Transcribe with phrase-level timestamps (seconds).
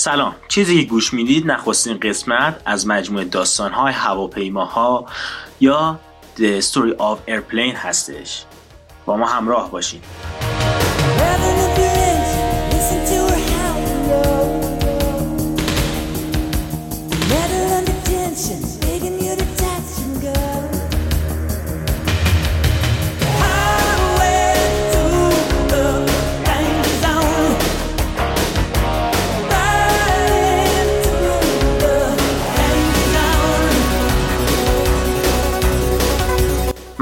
[0.00, 0.34] سلام.
[0.48, 5.06] چیزی که گوش می‌دید نخستین قسمت از مجموعه داستانهای هواپیماها
[5.60, 6.00] یا
[6.36, 8.44] The Story of Airplane هستش.
[9.06, 10.04] با ما همراه باشید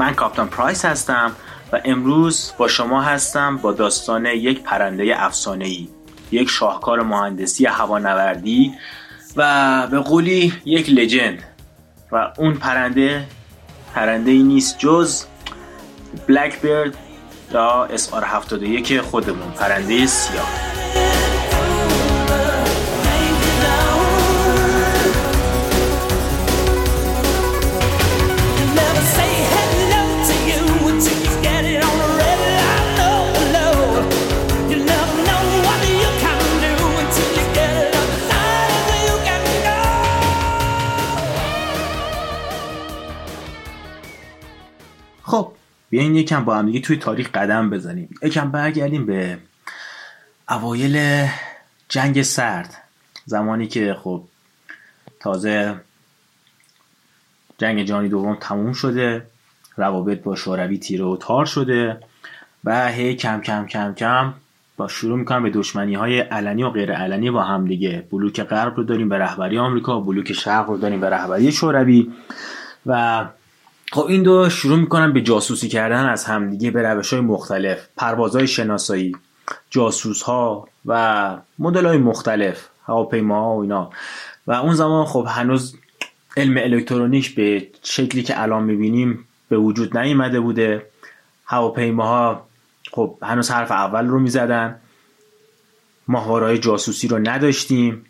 [0.09, 1.31] من کاپتان پرایس هستم
[1.73, 5.15] و امروز با شما هستم با داستان یک پرنده
[5.61, 5.87] ای
[6.31, 8.73] یک شاهکار مهندسی هوانوردی
[9.35, 11.43] و به قولی یک لجند.
[12.11, 13.27] و اون پرنده
[13.95, 15.23] پرنده ای نیست جز
[16.27, 16.97] بلک برد
[17.53, 21.08] یا SR 71 خودمون پرنده سیاه.
[45.89, 48.15] بیاین یکم با هم دیگه توی تاریخ قدم بزنیم.
[48.21, 49.37] یکم برگردیم به
[50.49, 51.27] اوایل
[51.89, 52.77] جنگ سرد.
[53.25, 54.23] زمانی که خب
[55.19, 55.75] تازه
[57.57, 59.27] جنگ جهانی دوم تموم شده
[59.77, 61.97] روابط با شوروی تیره و تار شده
[62.63, 64.33] و هی کم کم کم کم
[64.77, 68.07] با شروع می‌کنن به دشمنی های علنی و غیر علنی با هم دیگه.
[68.11, 72.11] بلوک غرب رو داریم به رهبری آمریکا بلوک شرق رو داریم به رهبری شوروی
[72.85, 73.25] و
[73.91, 78.47] خب این دو شروع می‌کنن به جاسوسی کردن از همدیگه به روش های مختلف پروازهای
[78.47, 79.15] شناسایی
[79.69, 83.89] جاسوس ها و مدل های مختلف هواپیما ها و اینا.
[84.47, 85.75] و اون زمان خب هنوز
[86.37, 90.85] علم الکترونیک به شکلی که الان می‌بینیم به وجود نیامده بوده.
[91.45, 92.47] هواپیماها
[92.91, 94.75] خب هنوز حرف اول رو می‌زدن.
[96.07, 98.05] ماهوارهای جاسوسی رو نداشتیم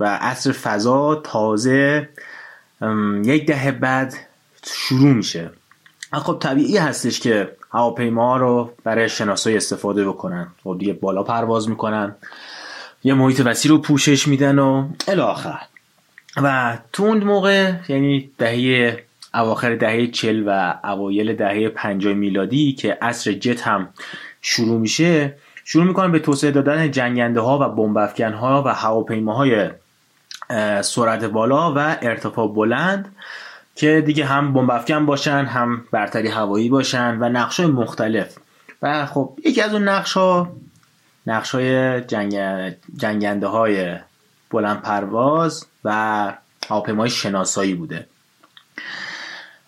[0.00, 2.08] و عصر فضا تازه
[3.24, 4.14] یک دهه بعد
[4.64, 5.50] شروع میشه.
[6.12, 10.48] خب طبیعی هستش که هواپیما رو برای شناسایی استفاده بکنن.
[10.64, 12.14] خب دیگه بالا پرواز می‌کنن.
[13.04, 15.60] یه محیط وسیع رو پوشش میدن و الاخر
[16.36, 19.04] و تو اون موقع یعنی دهه
[19.34, 23.88] اواخر دهه چل و اوایل دهه 50 میلادی که عصر جت هم
[24.42, 25.34] شروع میشه
[25.64, 29.70] شروع می‌کنن به توسعه دادن جنگنده ها و بمب ها و هواپیماهای
[30.82, 33.12] سرعت بالا و ارتفاع بلند.
[33.74, 38.38] که دیگه هم بمب باشن هم برتری هوایی باشن و نقش های مختلف.
[38.82, 40.52] و خب یکی از اون نقش ها
[41.26, 42.34] نقش های جنگ...
[42.96, 43.96] جنگنده های
[44.50, 46.32] بلند پرواز و
[46.68, 48.06] هواپیمای شناسایی بوده.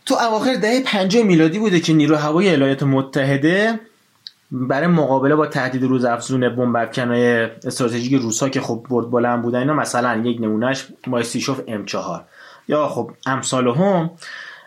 [0.06, 3.80] تو اواخر دهه 50 میلادی بوده که نیرو هوایی ایالات متحده
[4.52, 9.58] برای مقابله با تهدید روز افزون بمب های استراتژیک روسا که خب برد بلند بودن
[9.58, 12.24] اینا مثلا یک نمونهش مایستیشوف ام 4
[12.72, 14.10] یا خب امثال هم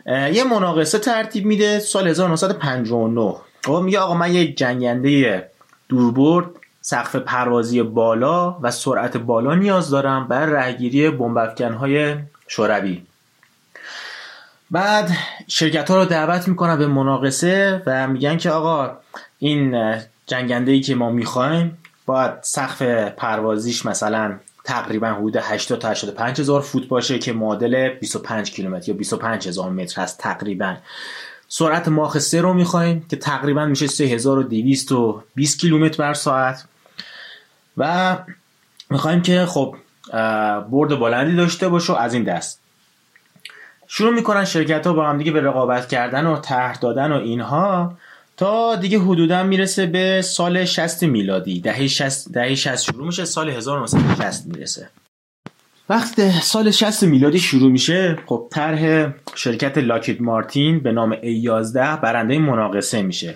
[0.07, 3.35] یه مناقصه ترتیب میده سال 1959
[3.65, 5.49] خب میگه آقا من یک جنگنده
[5.89, 6.45] دوربرد
[6.81, 12.15] سقف پروازی بالا و سرعت بالا نیاز دارم برای رهگیری بمب های
[12.47, 13.01] شوروی.
[14.71, 15.11] بعد
[15.47, 18.91] شرکت ها رو دعوت می‌کنن به مناقصه و میگن که آقا
[19.39, 19.95] این
[20.27, 22.81] جنگنده ای که ما می‌خوایم باید سقف
[23.17, 28.95] پروازیش مثلا تقریبا حدود 80 تا 85 هزار فوت باشه که معادل 25 کیلومتر یا
[28.97, 30.75] 25 هزار متر هست تقریبا.
[31.47, 36.65] سرعت ماخ 3 رو می‌خوایم که تقریبا میشه 3220 کیلومتر بر ساعت.
[37.77, 38.17] و
[38.89, 39.75] می‌خوایم که خب
[40.71, 42.61] برد بلندی داشته باشه از این دست.
[43.87, 47.97] شروع می‌کنن شرکت ها با هم دیگه به رقابت کردن و طرح دادن و اینها.
[48.37, 51.59] تا دیگه حدودا می‌رسه به سال 60 میلادی.
[51.59, 54.89] دهه 60 دهه 60 شروع میشه سال 1960 می‌رسه.
[55.89, 62.39] وقتی سال 60 میلادی شروع میشه خب طرح شرکت لاکید مارتین به نام A11 برنده
[62.39, 63.35] مناقصه میشه.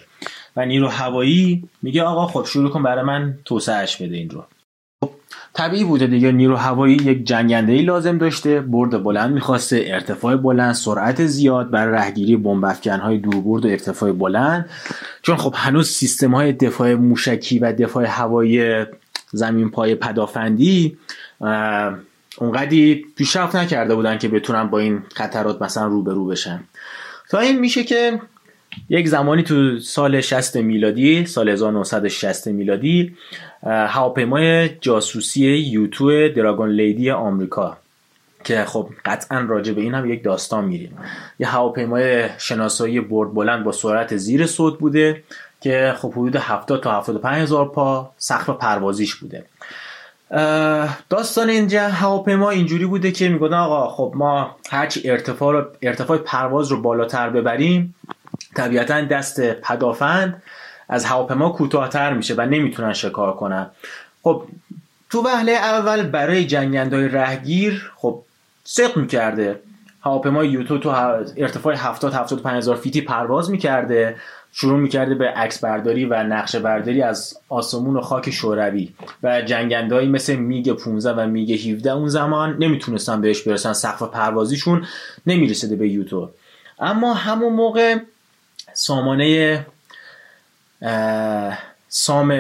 [0.56, 4.46] و نیرو هوایی میگه آقا خب شروع کن برای من توسعهش بده این رو.
[5.60, 6.32] طبیعی بوده دیگه.
[6.32, 8.62] نیرو هوایی یک جنگنده لازم داشته.
[8.62, 9.84] برد بلند می‌خواسته.
[9.88, 11.72] ارتفاع بلند سرعت زیاد.
[11.72, 14.70] برای رهگیری بمب های دوربرد و ارتفاع بلند.
[15.22, 18.86] چون خب هنوز سیستم های دفاع موشکی و دفاع هوایی
[19.32, 20.98] زمین پای پدافندی
[22.38, 26.64] اونقدی پیشرفت نکرده بودن که بتونن با این خطرات مثلا روبرو بشن.
[27.30, 28.22] تا این میشه که
[28.90, 33.16] یک زمانی تو سال 60 میلادی سال 1960 میلادی
[33.64, 37.78] هواپیمای جاسوسی یوتو دراگون لیدی آمریکا
[38.44, 40.98] که خب قطعا راجع به این هم یک داستان میریم.
[41.40, 45.24] یه هواپیمای شناسایی برد بلند با سرعت زیر صوت بوده
[45.62, 49.46] که خب حدود 70 تا 75 هزار پا سقف پروازیش بوده.
[51.10, 56.82] داستان اینجا هواپیما اینجوری بوده که میگن آقا خب ما هرچی ارتفاع ارتفاع پرواز رو
[56.82, 57.96] بالاتر ببریم
[58.56, 60.44] طبیعتا دست پدافند
[60.90, 63.70] از هواپیما کوتاهتر میشه و نمی‌تونن شکار کنن.
[64.24, 64.44] خب
[65.10, 68.22] تو وهله اول برای جنگندهای رهگیر خب
[68.64, 69.60] سق می‌کرده.
[70.02, 70.90] هواپیمای یوتو تو
[71.38, 74.16] ارتفاع 70 75 هزار فیتی پرواز می‌کرده.
[74.52, 78.94] شروع می‌کرده به عکس برداری و نقشه برداری از آسمون و خاک شوروی.
[79.24, 83.74] و جنگندهایی مثل میگ 15 و میگ 17 اون زمان نمی‌تونستن بهش برسن.
[83.74, 84.86] سقف پروازیشون
[85.26, 86.30] نمی‌رسیده به یوتو.
[86.80, 87.96] اما همون موقع
[88.80, 89.66] سامانه
[91.90, 92.40] سام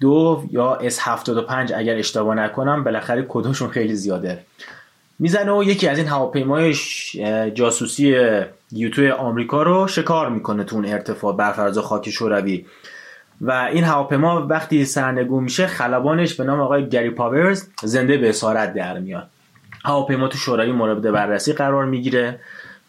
[0.00, 4.38] دو یا اس 75 اگر اشتباه نکنم بالاخره کدومشون خیلی زیاده.
[5.18, 6.74] می‌زنه و یکی از این هواپیمای
[7.54, 8.36] جاسوسی
[8.72, 12.66] یوتو آمریکا رو شکار می‌کنه تو اون ارتفاع بر خاک شوروی.
[13.40, 18.74] و این هواپیما وقتی سرنگون میشه خلبانش به نام آقای گری پاورز زنده به اسارت
[18.74, 19.28] در میاد.
[19.84, 22.40] هواپیما تو شوروی مورد بررسی قرار می‌گیره.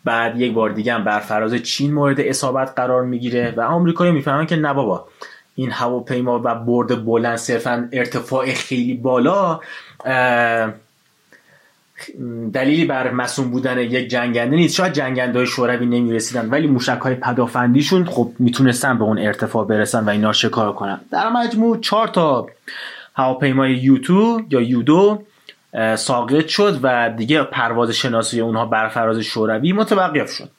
[0.05, 4.45] بعد یک بار دیگه هم بر فراز چین مورد اصابت قرار می‌گیره و آمریکایی می‌فهمن
[4.45, 5.07] که نه بابا
[5.55, 9.59] این هواپیما و برد بلند صرفا ارتفاع خیلی بالا
[12.53, 14.75] دلیلی بر مسئول بودن یک جنگنده نیست.
[14.75, 20.05] شاید جنگنده های شوروی نمی‌رسیدن ولی موشک های پدافندیشون خب می‌تونستن به اون ارتفاع برسن
[20.05, 21.01] و اینا شکار کنن.
[21.11, 22.47] در مجموع چهار تا
[23.15, 25.23] هواپیمای یوتو یا یودو
[25.95, 30.49] ساقط شد و دیگه پرواز شناسی اونها بر فراز شوروی متوقف شد.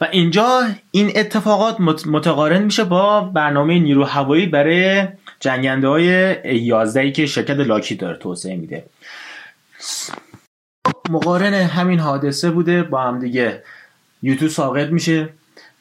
[0.00, 5.08] و اینجا این اتفاقات متقارن میشه با برنامه نیرو هوایی برای
[5.40, 8.84] جنگنده های 11 که شرکت لاکی داره توسعه میده.
[11.10, 13.62] مقارن همین حادثه بوده با هم دیگه
[14.22, 15.28] یوتو ساقط میشه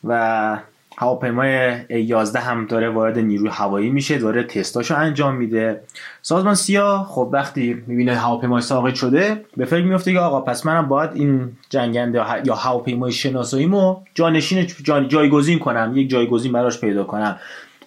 [0.04, 0.60] و
[1.02, 5.82] هواپیمای 11 هم داره وارد نیروی هوایی میشه داره تستاشو انجام میده.
[6.22, 10.88] سازمان سیا خب وقتی می‌بینه هواپیمای ساقط شده به فکر میفته که آقا پس منم
[10.88, 14.68] باید این جنگنده یا هواپیمای شناساییمو جانشین
[15.08, 17.40] جایگزین کنم یک جایگزین براش پیدا کنم.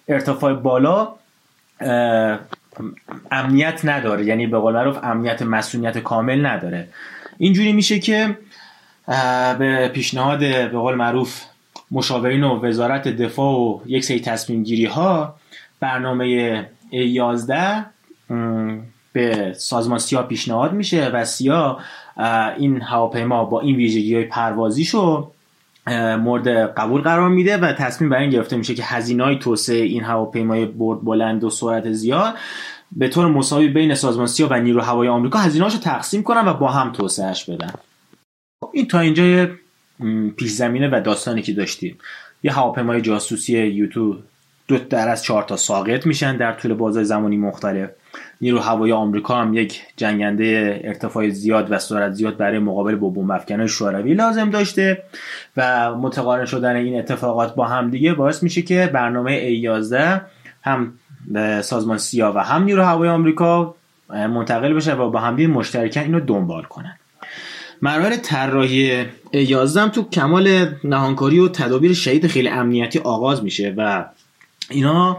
[0.07, 1.07] ارتفاع بالا
[3.31, 6.87] امنیت نداره یعنی به قول معروف امنیت مسئولیت کامل نداره.
[7.37, 8.37] اینجوری میشه که
[9.59, 11.41] به پیشنهاد به قول معروف
[11.93, 15.35] مشاورین و وزارت دفاع و یک سری تصمیم گیری ها
[15.79, 17.85] برنامه 11
[19.13, 21.79] به سازمان سیا پیشنهاد میشه و سیا
[22.57, 25.31] این هواپیما با این ویژگی های پروازیشو
[26.19, 30.03] مورد قبول قرار میده و تصمیم بر این گرفته میشه که هزینه های توسعه این
[30.03, 32.33] هواپیمای برد بلند و سرعت زیاد
[32.91, 36.53] به طور مساوی بین سازمان سیا و نیرو هوایی آمریکا هزینه رو تقسیم کنن و
[36.53, 37.73] با هم توسعهش بدن.
[38.73, 39.47] این تا اینجا
[40.37, 41.97] پیش زمینه و داستانی که داشتیم.
[42.43, 44.17] یه هواپیمای جاسوسی یوتو
[44.67, 47.89] دو در از چهار تا ساقط میشن در طول بازه زمانی مختلف.
[48.41, 53.65] نیرو هوایی آمریکا هم یک جنگنده ارتفاع زیاد و سرعت زیاد برای مقابل با بمب
[53.65, 55.03] شوروی لازم داشته
[55.57, 60.21] و متقارن شدن این اتفاقات با هم دیگه باعث میشه که برنامه A11
[60.63, 60.93] هم
[61.61, 63.75] سازمان سیا و هم نیرو هوایی آمریکا
[64.09, 66.97] منتقل بشه و با هم دیگه مشترکن اینو دنبال کنن.
[67.83, 74.05] مراحل طراحی 11 تو کمال نهانکاری و تدابیر شدید خیلی امنیتی آغاز میشه و
[74.69, 75.17] اینا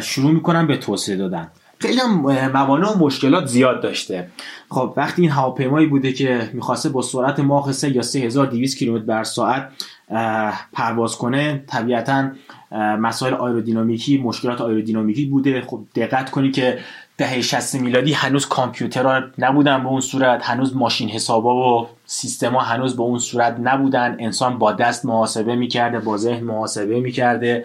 [0.00, 1.48] شروع می‌کنن به توسعه دادن.
[1.78, 2.20] خیلی هم
[2.52, 4.28] موانع و مشکلات زیاد داشته.
[4.70, 9.24] خب وقتی این هواپیمایی بوده که می‌خواسته با سرعت ماخ 3 یا 3200 کیلومتر بر
[9.24, 9.68] ساعت
[10.72, 12.30] پرواز کنه طبیعتا
[13.00, 15.60] مسائل آیرودینامیکی مشکلات آیرودینامیکی بوده.
[15.60, 16.78] خب دقت کنی که
[17.22, 22.96] دهه 60 میلادی هنوز کامپیوترها نبودن به اون صورت هنوز ماشین حسابا و سیستما هنوز
[22.96, 24.16] به اون صورت نبودن.
[24.20, 27.64] انسان با دست محاسبه می‌کرده با ذهن محاسبه می‌کرده.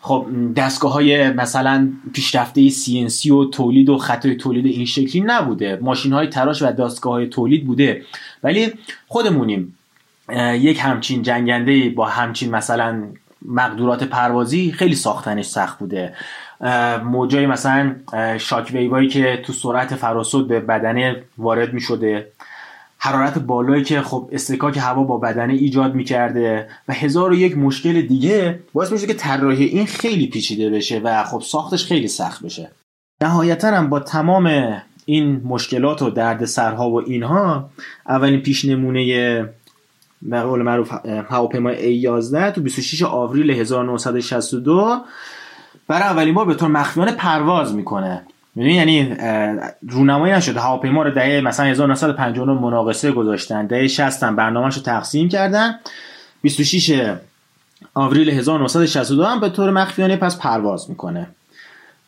[0.00, 5.78] خب دستگاه های مثلا پیشرفته CNC و تولید و خطای تولید این شکلی نبوده.
[5.82, 8.02] ماشین های تراش و دستگاه های تولید بوده.
[8.42, 8.72] ولی
[9.08, 9.78] خودمونیم
[10.54, 13.02] یک همچین جنگنده با همچین مثلا
[13.48, 16.14] مقدورات پروازی خیلی ساختنش سخت بوده.
[17.04, 17.96] موجای مثلا
[18.38, 22.32] شاک ویوایی که تو سرعت فراسود به بدنه وارد می شده
[22.98, 28.02] حرارت بالایی که خب استکاک هوا با بدنه ایجاد می‌کرده و هزار و یک مشکل
[28.02, 32.70] دیگه باعث میشه که طراحی این خیلی پیچیده بشه و خب ساختش خیلی سخت بشه.
[33.22, 37.70] نهایتا هم با تمام این مشکلات و درد سرها و اینها
[38.08, 39.04] اولین پیش نمونه
[40.22, 45.00] به قول معروف هواپیمای A11 تو 26 آوریل 1962
[45.88, 48.22] برای اولین بار به طور مخفیانه پرواز می‌کنه.
[48.54, 49.16] می‌دونی؟ یعنی
[49.88, 50.60] رونمایی نشده.
[50.60, 53.66] هواپیما رو دهه مثلا 1959 مناقصه گذاشتن.
[53.66, 55.80] دهه 60 هم برنامه‌شو تقسیم کردن.
[56.42, 57.14] 26
[57.94, 61.26] آوریل 1962 هم به طور مخفیانه پس پرواز می‌کنه.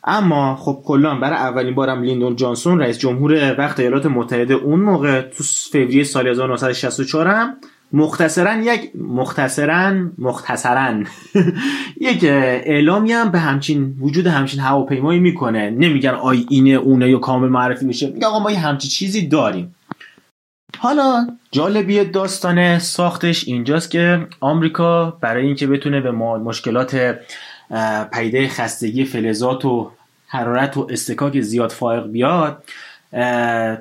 [0.05, 5.21] اما خب کلا برای اولین بارم لیندون جانسون رئیس جمهور وقت ایالات متحده اون موقع
[5.21, 7.57] تو فوریه سال 1964 هم
[7.97, 11.05] مختصرا یک مختصرا مختصرا.
[12.09, 15.71] یک اعلامی هم به همچین وجود همچین هواپیمایی می‌کنه.
[15.71, 18.11] نمیگن آی اینه اونه یا کامل معرفی میشه.
[18.11, 19.75] میگه آقا ما یه همچین چیزی داریم.
[20.79, 27.19] حالا جالبی داستان ساختش اینجاست که آمریکا برای اینکه بتونه به مشکلات
[28.13, 29.91] پیده خستگی فلزات و
[30.27, 32.65] حرارت و استکاک زیاد فائق بیاد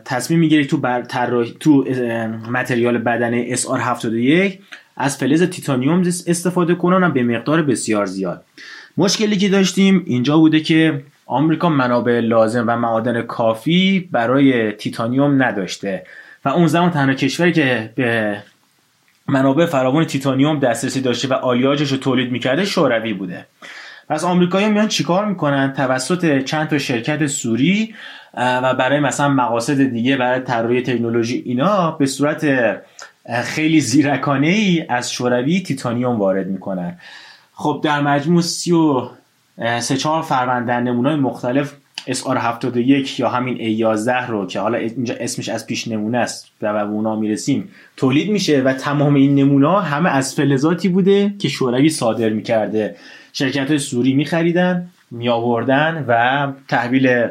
[0.06, 1.02] تصمیم می‌گیره تو بر
[1.60, 1.86] تو
[2.52, 4.54] متریال بدن SR71
[4.98, 8.44] از فلز تیتانیوم استفاده کنن به مقدار بسیار زیاد.
[8.98, 16.04] مشکلی که داشتیم اینجا بوده که آمریکا منابع لازم و معادن کافی برای تیتانیوم نداشته
[16.46, 18.38] و اون زمان تنها کشوری که به
[19.28, 23.46] منابع فراوان تیتانیوم دسترسی داشته و آلیاژش رو تولید می‌کرده شوروی بوده.
[24.10, 27.96] پس آمریکایی‌ها میان چیکار می‌کنن؟ توسط چند تا شرکت سوری
[28.38, 32.46] و برای مثلا مقاصد دیگه برای طراحی تکنولوژی اینا به صورت
[33.44, 36.98] خیلی زیرکانه ای از شوروی تیتانیوم وارد می‌کنن.
[37.54, 39.08] خب در مجموع سی و
[39.80, 41.74] سه چهار فروند در نمونه مختلف
[42.10, 46.82] SR71 یا همین A11 رو که حالا اینجا اسمش از پیش نمونه است و به
[46.82, 52.30] اونا می‌رسیم تولید میشه و تمام این نمونه همه از فلزاتی بوده که شوروی صادر
[52.30, 52.96] می‌کرده.
[53.34, 57.28] شرکت سوری میخریدن میآوردن و تحویل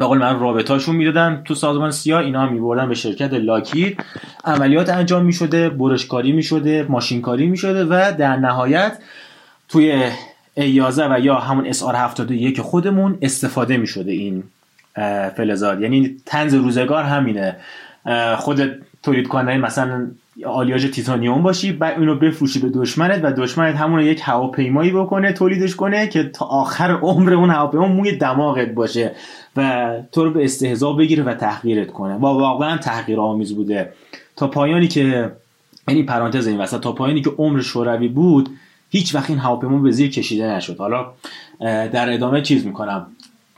[0.00, 1.42] به قول من رابطاشون می‌دادن.
[1.44, 4.04] تو سازمان سیا اینا میبردن به شرکت لاکید
[4.44, 8.98] عملیات انجام می‌شده برشکاری می‌شده ماشینکاری می‌شده و در نهایت
[9.68, 10.10] توی
[10.58, 14.44] A11 و یا همون SR71 خودمون استفاده می‌شده این
[15.36, 15.80] فلزات.
[15.80, 17.56] یعنی تنز روزگار همینه.
[18.38, 18.60] خود
[19.02, 20.10] تولید کننده مثلا
[20.46, 25.76] آلیاژ تیتانیوم باشی بعد اینو بفروشی به دشمنت و دشمنت همون یک هواپیمایی بکنه تولیدش
[25.76, 29.14] کنه که تا آخر عمر اون هواپیما موی دماغت باشه
[29.56, 32.14] و تو رو به استهزا بگیره و تحقیرت کنه.
[32.14, 33.92] و واقعا تحقیر آمیز بوده.
[34.36, 35.32] تا پایانی که
[35.88, 38.50] یعنی پرانتز این وسط تا پایانی که عمر شوروی بود
[38.90, 40.78] هیچ وقت این هواپیما به زیر کشیده نشد.
[40.78, 41.12] حالا
[41.60, 43.06] در ادامه چیز می‌کنم.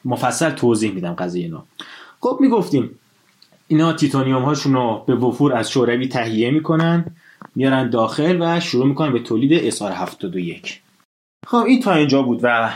[0.05, 1.63] مفصل توضیح میدم قضیه اینا
[2.21, 2.91] خب می‌گفتیم
[3.73, 7.05] اینا تیتانیوم هاشون رو به وفور از شوروی تهیه می‌کنن
[7.55, 10.81] میارن داخل و شروع می‌کنن به تولید اسار 71
[11.47, 12.71] خب این تا اینجا بود و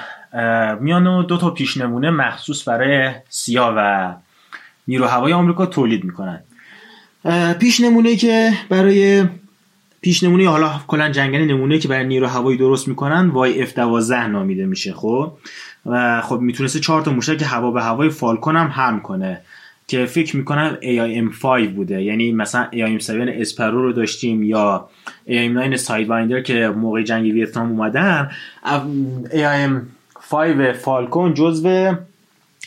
[0.80, 4.14] میان دو تا پیش نمونه مخصوص برای سیا و
[4.88, 6.42] نیرو هوای آمریکا تولید می‌کنن.
[7.60, 9.24] پیش نمونه که برای
[10.00, 14.66] پیش نمونه حالا کلا جنگنده نمونه که برای نیرو هوایی درست می‌کنن YF 12 نامیده
[14.66, 15.32] میشه خب؟
[15.86, 19.40] و خب می‌تونسته چهار تا موشک هوا به هوای Falcon هم حمل کنه.
[19.88, 22.02] که فکر می‌کنم AIM5 بوده.
[22.02, 24.88] یعنی مثلا AIM7 Sparrow رو داشتیم یا
[25.28, 28.30] AIM9 Sidewinder که موقع جنگ ویتنام اومدن
[29.30, 31.94] AIM5 Falcon جزو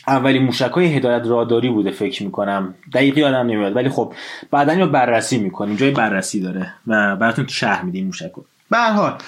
[0.08, 2.74] اولین موشک های هدایت راداری بوده فکر می‌کنم.
[2.92, 4.12] دقیق یادم نمیاد ولی خب
[4.50, 5.76] بعدا رو بررسی می‌کنیم.
[5.76, 9.18] جای بررسی داره و براتون شرح میدیم موشک رو به حال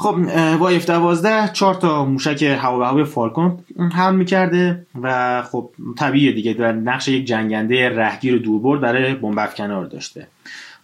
[0.00, 0.16] خب
[0.58, 3.58] YF 12 چهار تا موشک هوا به هوای Falcon
[3.92, 9.74] حمل می‌کرده و خب طبیعیه دیگه در نقش یک جنگنده رهگیر دوربرد برای بمب افکنا
[9.74, 10.26] رو داشته.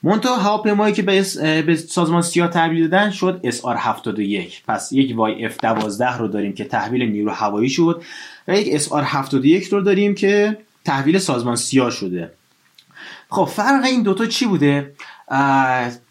[0.03, 6.29] مونتا هواپیمایی که به سازمان سیا تحویل دادن شد SR71 پس یک وای F12 رو
[6.29, 8.03] داریم که تحویل نیرو هوایی شد
[8.49, 12.33] و یک SR71 رو داریم که تحویل سازمان سیا شده.
[13.31, 14.93] خب فرق این دوتا چی بوده؟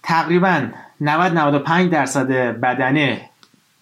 [0.04, 0.68] تقریبا
[1.02, 2.28] 90 95 درصد
[2.60, 3.30] بدنه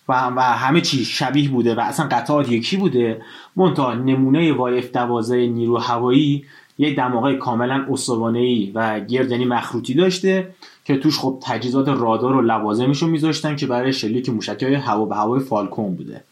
[0.10, 3.22] و همه چی شبیه بوده و اصلا قطعات یکی بوده.
[3.56, 6.46] مونتا نمونه وای F12 نیرو هوایی
[6.77, 7.86] یک دماغه کاملا
[8.34, 13.56] دایره‌ای و گرد یعنی مخروطی داشته که توش خب تجهیزات رادار و لوازمش رو میذاشتن
[13.56, 16.24] که برای شلیک موشک های هوا به هوای Falcon بوده.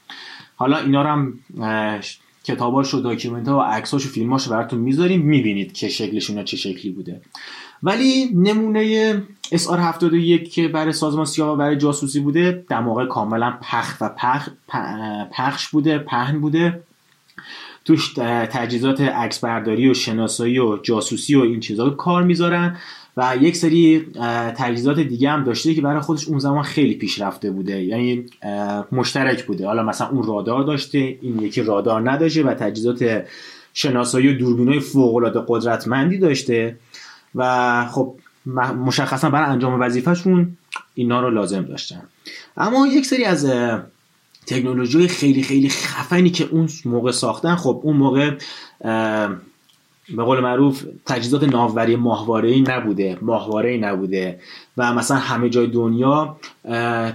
[0.55, 1.33] حالا اینا رو هم
[2.43, 5.21] کتاباش و document ها و عکساش و فیلماش رو براتون می‌ذاریم.
[5.21, 7.21] می‌بینید که شکلشون چه شکلی بوده.
[7.83, 9.23] ولی نمونه
[9.55, 14.49] SR71 که برای سازمان سیا و برای جاسوسی بوده دماغه کاملا پخ و پخ
[15.31, 16.83] پخش بوده پهن بوده.
[17.85, 18.13] توش
[18.49, 22.77] تجهیزات عکس برداری و شناسایی و جاسوسی و این چیزا کار می‌ذارن.
[23.17, 24.05] و یک سری
[24.57, 27.83] تجهیزات دیگه هم داشته که برای خودش اون زمان خیلی پیشرفته بوده.
[27.83, 28.25] یعنی
[28.91, 29.67] مشترک بوده.
[29.67, 33.25] حالا مثلا اون رادار داشته این یکی رادار نداشته و تجهیزات
[33.73, 36.77] شناسایی و دوربینای فوق العاده قدرتمندی داشته.
[37.35, 38.15] و خب
[38.85, 40.57] مشخصا برای انجام وظیفهشون
[40.93, 42.01] اینا رو لازم داشتن.
[42.57, 43.51] اما یک سری از
[44.45, 48.31] تکنولوژی خیلی خیلی خفنی که اون موقع ساختن خب اون موقع
[50.15, 54.39] به قول معروف تجهیزات ناوبری ماهواره نبوده ماهواره نبوده
[54.77, 56.37] و مثلا همه جای دنیا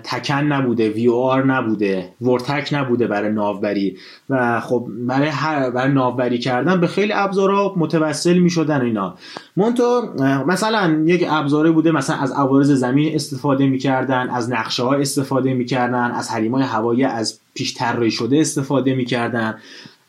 [0.05, 3.97] تکن نبوده وی آر نبوده ورتک نبوده برای ناوبری
[4.31, 9.15] و خب برای هر برای ناوبری کردن به خیلی ابزارا متوسل می شدن اینا.
[9.57, 10.03] مونتو
[10.47, 16.11] مثلا یک ابزاره بوده مثلا از عوارض زمین استفاده می‌کردن از نقشه ها استفاده می‌کردن
[16.11, 19.59] از حریمای هوایی از پیش طراحی شده استفاده می‌کردن.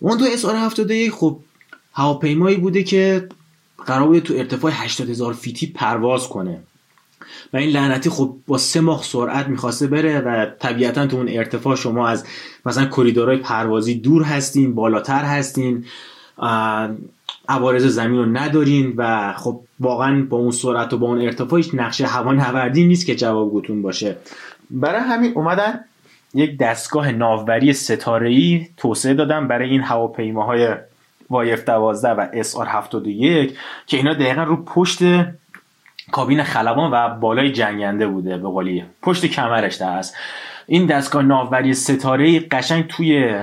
[0.01, 1.37] منتها SR 71 خب
[1.95, 3.29] هواپیمایی بوده که
[3.85, 6.59] قرار بوده تو ارتفاع 80 هزار فیتی پرواز کنه.
[7.53, 11.75] و این لعنتی خب با سه ماخ سرعت می‌خواسته بره و طبیعتا تو اون ارتفاع
[11.75, 12.25] شما از
[12.65, 15.85] مثلا کریدورهای پروازی دور هستین بالاتر هستین
[17.47, 21.69] عوارض زمین رو ندارین و خب واقعا با اون سرعت و با اون ارتفاع هیچ
[21.73, 24.17] نقشه هوا نوردی نیست که جواب گوتون باشه.
[24.71, 25.79] برای همین اومدن
[26.33, 30.75] یک دستگاه ناوبری ستاره توسعه دادن برای این هواپیماهای
[31.29, 34.99] YF 12 و SR 71 که اینا دقیقا رو پشت
[36.11, 38.83] کابین خلبان و بالای جنگنده بوده به قولی.
[39.01, 40.15] پشت کمرش در اصل
[40.67, 43.39] این دستگاه ناوبری ستاره قشنگ توی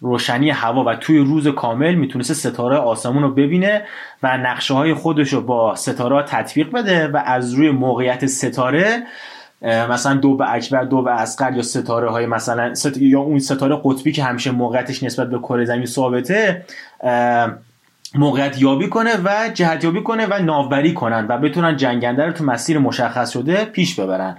[0.00, 3.84] روشنی هوا و توی روز کامل می‌تونسته ستاره آسمون رو ببینه
[4.22, 9.02] و نقشه های خودش رو با ستاره تطبیق بده و از روی موقعیت ستاره
[9.62, 14.12] مثلا دو به اکبر دو به اسقر یا ستاره های مثلا یا اون ستاره قطبی
[14.12, 16.64] که همیشه موقعیتش نسبت به کره زمین ثابته
[18.14, 22.44] موقعیت یابی کنه و جهت یابی کنه و ناوبری کنن و بتونن جنگنده رو تو
[22.44, 24.36] مسیر مشخص شده پیش ببرن.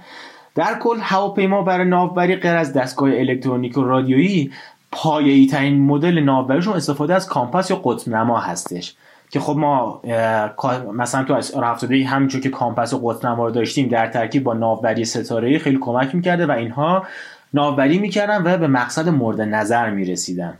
[0.54, 4.52] در کل هواپیما برای ناوبری غیر از دستگاه الکترونیک و رادیویی
[4.92, 8.94] پایه‌ای ترین مدل ناوبریشون استفاده از کامپاس یا قطب نما هستش.
[9.34, 10.00] که خب ما
[10.92, 14.54] مثلا تو از هفته همینجور که کامپس و قطب نما رو داشتیم در ترکیب با
[14.54, 17.06] ناوبری ستاره خیلی کمک می‌کرده و اینها
[17.54, 20.58] ناوبری می‌کردن و به مقصد مورد نظر می‌رسیدن.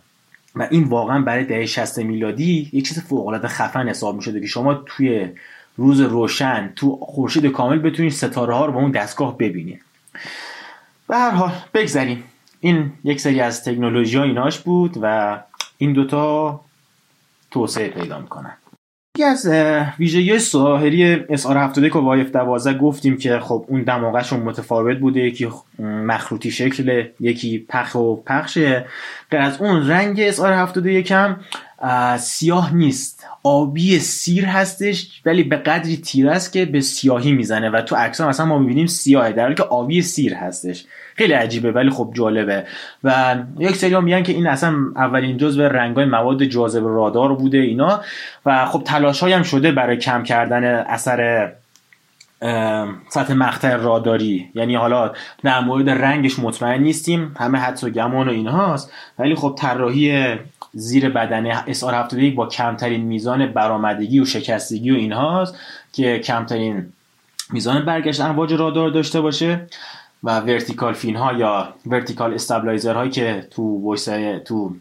[0.54, 4.46] و این واقعا برای دهه 60 میلادی یک چیز فوق العاده خفن حساب می‌شده که
[4.46, 5.29] شما توی
[5.77, 9.83] روز روشن تو خورشید کامل بتونید ستاره ها رو با اون دستگاه ببینید.
[11.09, 12.25] به هر حال بگذریم.
[12.61, 15.38] این یک سری از تکنولوژی ها ایناش بود و
[15.79, 16.61] این دوتا
[17.51, 18.57] توسعه پیدا می‌کنن.
[19.16, 19.46] یکی از
[19.98, 25.48] ویژگی ساحری اسار 71 و وایف 12 گفتیم که خب اون دماغشون متفاوت بوده یکی
[25.79, 28.87] مخروطی شکل یکی پخ و پخشه.
[29.31, 31.40] غیر از اون رنگ اسار 71 هم
[32.18, 33.27] سیاه نیست.
[33.42, 38.20] آبی سیر هستش ولی به قدری تیره است که به سیاهی می‌زنه و تو عکس
[38.20, 40.85] مثلا ما می‌بینیم سیاهه در حالی که آبی سیر هستش.
[41.14, 42.64] خیلی عجیبه ولی خب جالبه.
[43.05, 48.00] و یک سری میگن که این اصلا اولین جزء رنگای مواد جاذبه رادار بوده اینا.
[48.46, 51.53] و خب تلاش هم شده برای کم کردن اثر
[53.09, 54.50] سطح مقطع راداری.
[54.55, 59.55] یعنی حالا در مورد رنگش مطمئن نیستیم همه حدس و گمان و اینهاست ولی خب
[59.59, 60.37] طراحی
[60.72, 65.59] زیر بدنه اسار 71 با کمترین میزان برآمدگی و شکستگی و اینهاست
[65.92, 66.92] که کمترین
[67.50, 69.66] میزان برگشت امواج رادار داشته باشه.
[70.24, 73.96] و vertical fin ها یا vertical stabilizer هایی که تو
[74.44, 74.74] تو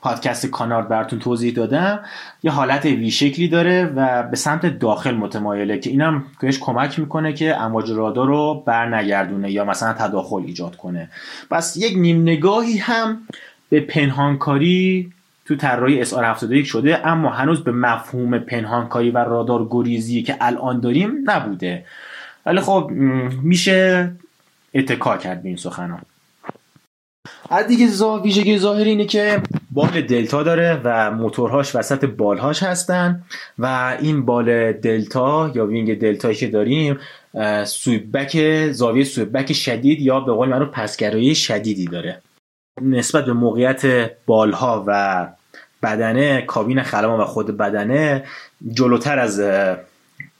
[0.00, 2.00] پادکست کانارد براتون توضیح دادم
[2.42, 7.32] یه حالت V شکلی داره و به سمت داخل متمایله که اینم بهش کمک می‌کنه
[7.32, 11.08] که امواج رادار رو بر نگردونه یا مثلا تداخل ایجاد کنه.
[11.50, 13.18] پس یک نیم نگاهی هم
[13.68, 15.12] به پنهانکاری
[15.44, 20.80] تو طراحی SR 71 شده اما هنوز به مفهوم پنهانکاری و رادار گریزی که الان
[20.80, 21.84] داریم نبوده.
[22.46, 22.90] ولی خب
[23.42, 24.10] میشه
[24.74, 26.02] اتکا کرد به این سخنان.
[27.50, 28.18] از دیگه زا...
[28.18, 33.24] ویژگی ظاهری اینه که بال دلتا داره و موتورهاش وسط بالهاش هستن
[33.58, 36.98] و این بال دلتا یا وینگ دلتایی که داریم
[37.64, 42.22] سویبک زاویه سویبک شدید یا به قول رو پسگرایی شدیدی داره.
[42.82, 45.28] نسبت به موقعیت بالها و
[45.82, 48.24] بدنه کابین خلبان و خود بدنه
[48.72, 49.40] جلوتر از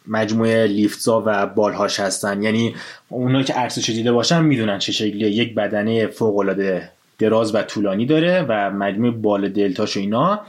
[0.09, 2.43] مجموعه لیفتزا و بالهاش هستن.
[2.43, 2.75] یعنی
[3.09, 5.31] اونا که عکسش دیده باشن می‌دونن چه شکلیه.
[5.31, 10.41] یک بدنه فوق العاده دراز و طولانی داره و مجموعه بال دلتاش و اینا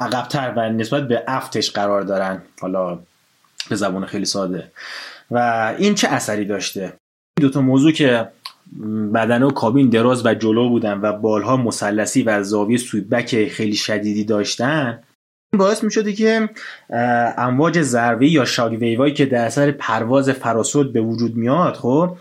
[0.00, 2.42] عقبتر و نسبت به افتش قرار دارن.
[2.60, 2.98] حالا
[3.70, 4.70] به زبان خیلی ساده.
[5.30, 6.92] و این چه اثری داشته؟
[7.40, 8.28] دو تا موضوع که
[9.14, 14.24] بدنه و کابین دراز و جلو بودن و بالها مثلثی و زاویه سویبک خیلی شدیدی
[14.24, 14.98] داشتن
[15.58, 16.48] باعث می شده که
[17.38, 22.16] امواج ضربه یا شاگ ویوایی که در اثر پرواز فراسود به وجود میاد خب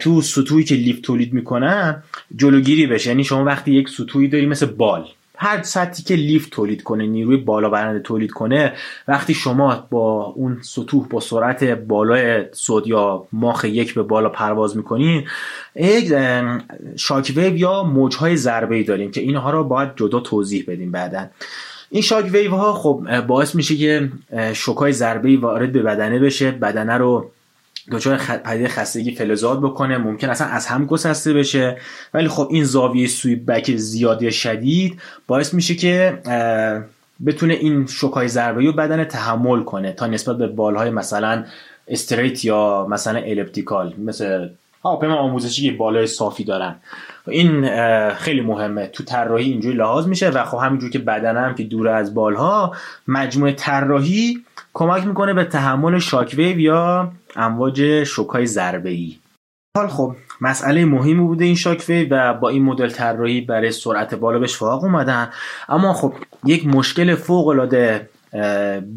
[0.00, 2.02] تو سطوحی که لیفت تولید می‌کنن
[2.36, 3.10] جلوگیری بشه.
[3.10, 5.04] یعنی شما وقتی یک سطوحی داری مثل بال
[5.36, 8.72] هر سطحی که لیفت تولید کنه نیروی بالا برنده تولید کنه
[9.08, 14.76] وقتی شما با اون سطوح با سرعت بالای صد یا ماخ یک به بالا پرواز
[14.76, 15.24] می‌کنین
[15.76, 16.14] یک
[16.96, 21.26] شاک ویو یا موجهای ضربه ای داریم که اینها رو باید جدا توضیح بدیم بعدا.
[21.94, 24.10] این shock wave ها خب باعث میشه که
[24.52, 27.30] شوکای ضربه وارد به بدنه بشه بدنه رو
[27.92, 31.76] دچار پدیده خستگی فلزات بکنه ممکن اصلا از هم گسسته بشه.
[32.14, 36.18] ولی خب این زاویه sweep back زیادی شدید باعث میشه که
[37.26, 41.44] بتونه این شوکای ضربه رو بدن تحمل کنه تا نسبت به بالهای مثلا
[41.88, 44.48] straight یا مثلا elliptical مثل
[44.84, 46.76] هواپیما آموزشی بالای صافی دارن.
[47.28, 47.68] این
[48.10, 48.86] خیلی مهمه.
[48.86, 52.76] تو طراحی اینجوری لحاظ میشه و خب همینجور که بدن هم که دور از بالها
[53.08, 59.16] مجموعه طراحی کمک می‌کنه به تحمل شاکویو یا امواج شوکای ضربه ای
[59.76, 64.38] حال خب مسئله مهمی بوده این شاکویو و با این مدل طراحی برای سرعت بالا
[64.38, 65.30] بهش فاق اومدن.
[65.68, 66.14] اما خب
[66.44, 68.08] یک مشکل فوق العاده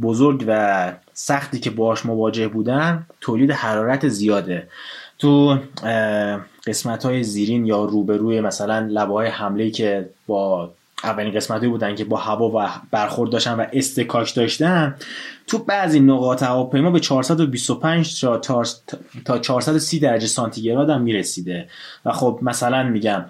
[0.01, 4.67] بزرگ و سختی که باش مواجه بودن تولید حرارت زیاده.
[5.25, 5.59] تو
[6.67, 10.71] قسمت های زیرین یا روبروی مثلا لبه های حمله که با
[11.03, 14.95] اولین قسمتی بودن که با هوا و برخورد داشتن و استکاک داشتن
[15.47, 18.21] تو بعضی نقاط هواپیما به 425
[19.25, 21.67] تا 430 درجه سانتیگراد هم می‌رسیده.
[22.05, 23.25] و خب مثلا میگم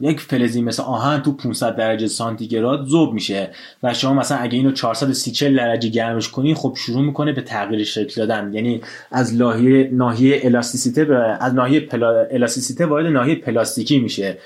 [0.00, 3.50] یک فلزی مثل آهن تو 500 درجه سانتیگراد ذوب میشه.
[3.82, 8.26] و شما مثلا اگه اینو 430 درجه گرمش کنی خب شروع می‌کنه به تغییر شکل
[8.26, 8.54] دادن.
[8.54, 8.82] یعنی
[9.12, 12.26] از ناحیه ناحیه الاستیسیته از ناحیه پلا...
[12.30, 14.38] الاستیسیته وارد ناحیه پلاستیکی میشه.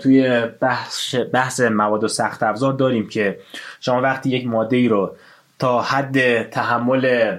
[0.00, 3.38] توی بحث بحث مواد و سخت افزار داریم که
[3.80, 5.16] شما وقتی یک ماده ای رو
[5.58, 7.36] تا حد تحمل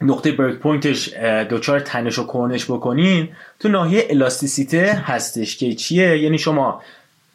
[0.00, 1.14] نقطه برک پوینتش
[1.48, 3.28] دوچار تنش و کنش بکنین
[3.60, 6.82] تو ناحیه الاستیسیته هستش که چیه؟ یعنی شما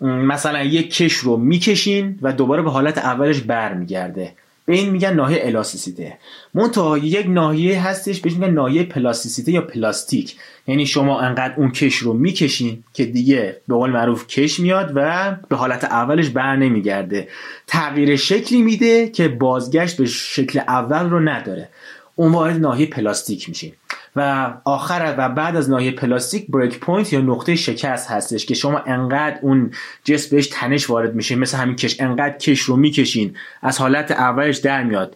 [0.02, 4.34] مثلا یک کش رو می‌کشین و دوباره به حالت اولش برمیگرده.
[4.65, 6.17] به این میگن ناحیه الاستیسیته.
[6.54, 10.36] منتها یک ناحیه هستش بهش میگن ناحیه پلاستیسیته یا پلاستیک.
[10.67, 15.32] یعنی شما انقدر اون کش رو می‌کشین که دیگه به قول معروف کش میاد و
[15.50, 17.28] به حالت اولش بر نمیگرده.
[17.67, 21.69] تغییر شکلی میده که بازگشت به شکل اول رو نداره.
[22.21, 23.73] اون وارد ناحیه پلاستیک میشین
[24.15, 28.79] و آخر و بعد از ناحیه پلاستیک break point یا نقطه شکست هستش که شما
[28.79, 29.71] انقدر اون
[30.03, 34.57] جسم بهش تنش وارد میشه مثل همین کش انقدر کش رو می‌کشین از حالت اولش
[34.57, 35.15] در میاد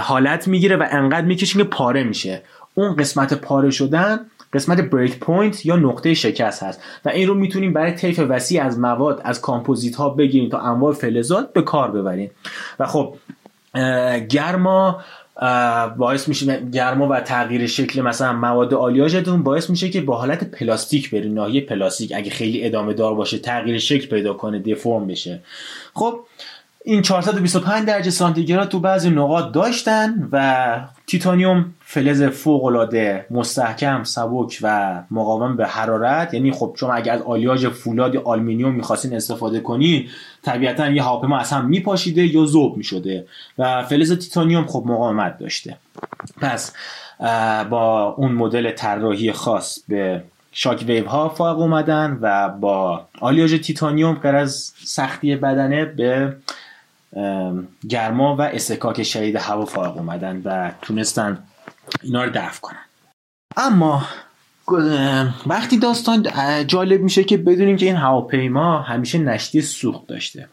[0.00, 2.42] حالت می‌گیره و انقدر می‌کشین که پاره میشه.
[2.74, 4.20] اون قسمت پاره شدن
[4.52, 6.80] قسمت break point یا نقطه شکست هست.
[7.04, 10.92] و این رو می‌تونیم برای طیف وسیع از مواد از کامپوزیت ها بگیریم تا انواع
[10.92, 12.30] فلزات به کار ببریم
[12.78, 13.16] و خب
[14.28, 15.00] گرما
[15.96, 21.10] باعث میشه گرما و تغییر شکل مثلا مواد آلیاژتون باعث میشه که با حالت پلاستیک
[21.10, 22.12] بری ناحیه پلاستیک.
[22.14, 25.40] اگه خیلی ادامه دار باشه تغییر شکل پیدا کنه deform بشه.
[25.94, 26.20] خب
[26.84, 34.58] این 425 درجه سانتیگراد تو بعضی نقاط داشتن و تیتانیوم فلز فوق العاده مستحکم سبک
[34.62, 36.34] و مقاوم به حرارت.
[36.34, 40.08] یعنی خب شما اگر از آلیاژ فولاد یا آلومینیوم می‌خواستین استفاده کنی
[40.42, 43.26] طبیعتا یه هواپیما از هم میپاشیده یا ذوب می‌شده
[43.58, 45.76] و فلز تیتانیوم خب مقاومت داشته.
[46.40, 46.72] پس
[47.70, 54.14] با اون مدل طراحی خاص به shock wave ها فائق اومدن و با آلیاژ تیتانیوم
[54.14, 56.36] غیر از سختی بدنه به
[57.88, 61.44] گرما و استکاک شدید هوا فارغ اومدن و تونستن
[62.02, 62.78] اینا رو دفع کنن.
[63.56, 64.06] اما
[65.46, 66.26] وقتی داستان
[66.66, 70.48] جالب میشه که بدونیم که این هواپیما همیشه نشتی سوخت داشته.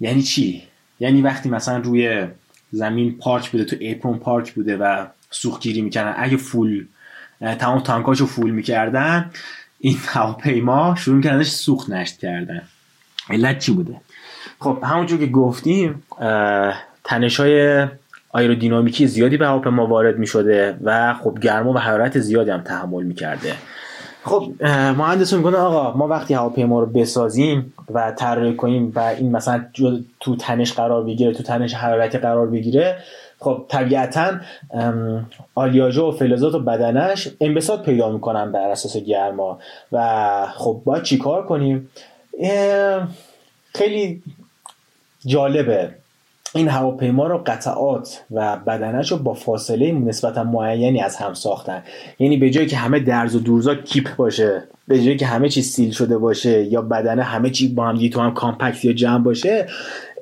[0.00, 0.62] یعنی چی؟
[1.00, 2.26] یعنی وقتی مثلا روی
[2.72, 6.14] زمین پارک بوده تو ایپرون پارک بوده و سوختگیری می‌کردن.
[6.16, 6.86] اگه فول
[7.40, 9.30] تمام تانکاشو فول می‌کردن
[9.78, 12.62] این هواپیما شروع میکردنش سوخت نشت کردن.
[13.30, 14.00] علت چی بوده؟
[14.60, 16.02] خب همونجور که گفتیم
[17.04, 17.86] تنش های
[18.32, 23.02] آیرودینامیکی زیادی به هواپیما وارد می شده و خب گرما و حرارت زیادی هم تحمل
[23.02, 23.52] می کرده
[24.24, 24.52] خب
[24.96, 29.64] مهندس میگه آقا ما وقتی هواپیما رو بسازیم و طراحی کنیم و این مثلا
[30.20, 32.96] تو تنش قرار بگیره تو تنش حرارتی قرار بگیره
[33.38, 34.32] خب طبیعتا
[35.54, 39.58] آلیاژه و فلزات و بدنش انبساط پیدا می‌کنن بر اساس گرما
[39.92, 41.90] و خب باید چیکار کنیم؟
[43.74, 44.22] خیلی
[45.26, 45.90] جالبه.
[46.54, 51.82] این هواپیما رو قطعات و بدنش رو با فاصله نسبتا معینی از هم ساختن.
[52.18, 55.62] یعنی به جایی که همه درز و دورزا کیپ باشه به جایی که همه چی
[55.62, 59.66] سیل شده باشه یا بدنه همه چی با هم تو هم کامپکت یا جمع باشه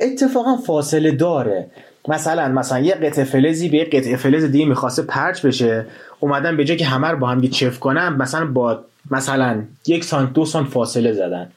[0.00, 1.66] اتفاقا فاصله داره.
[2.08, 5.87] مثلا مثلا یه قطعه فلزی به یه قطعه فلز دیگه می‌خواسته پرچ بشه.
[6.20, 8.78] اومدن به جایی که همه رو با هم چف کنن مثلا با
[9.11, 11.50] مثلا یک سانت دو سانت فاصله زدن.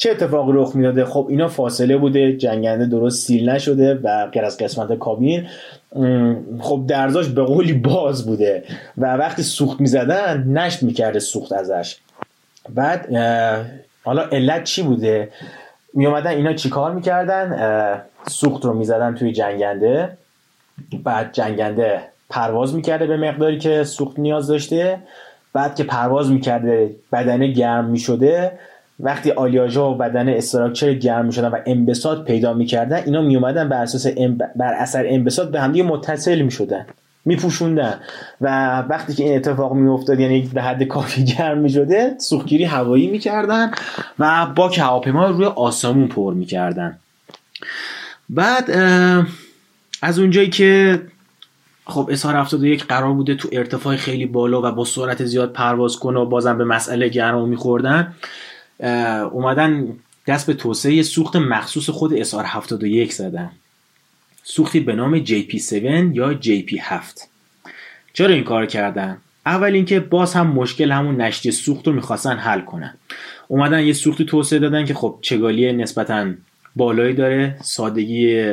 [0.00, 4.58] چه اتفاقی رخ می‌داده؟ خب اینا فاصله بوده جنگنده درست سیل نشده و غیر از
[4.58, 5.46] قسمت کابین.
[6.60, 8.64] خب درزاش به قولی باز بوده
[8.98, 11.96] و وقتی سوخت می‌زدن نشت می‌کرده سوخت ازش.
[12.74, 13.14] بعد
[14.04, 15.28] حالا علت چی بوده؟
[15.94, 20.16] میومدن اینا چیکار می‌کردن؟ سوخت رو می‌زدن توی جنگنده.
[21.04, 24.98] بعد جنگنده پرواز می‌کرده به مقداری که سوخت نیاز داشته.
[25.52, 28.52] بعد که پرواز می‌کرده بدنه گرم می‌شده.
[29.02, 34.06] وقتی آلیاژا و بدن استراکچر گرم می‌شدن و انبساط پیدا می‌کردن اینا میومدن بر اساس
[34.56, 36.86] بر اثر انبساط به همدیگه متصل می‌شدن
[37.24, 38.00] میپوشوندن.
[38.40, 43.70] و وقتی که این اتفاق میافتاد یعنی به حد کافی گرم می‌شده سوختگیری هوایی می‌کردن
[44.18, 46.98] و باک هواپیما روی آسمون پر می‌کردن.
[48.28, 48.70] بعد
[50.02, 51.00] از اونجایی که
[51.84, 56.20] خب اسار 71 قرار بوده تو ارتفاع خیلی بالا و با سرعت زیاد پرواز کنه
[56.20, 58.14] و بازم به مسئله گرما میخوردن
[59.32, 63.50] اومدن دست به توسعه سوخت مخصوص خود اسار 71 زدن.
[64.42, 65.72] سوختی به نام JP7
[66.12, 67.20] یا JP7
[68.12, 72.60] چرا این کار کردن؟ اول اینکه باز هم مشکل همون نشتی سوخت رو می‌خواستن حل
[72.60, 72.94] کنن.
[73.48, 76.30] اومدن یه سوختی توسعه دادن که خب چگالی نسبتا
[76.76, 78.52] بالایی داره سادگی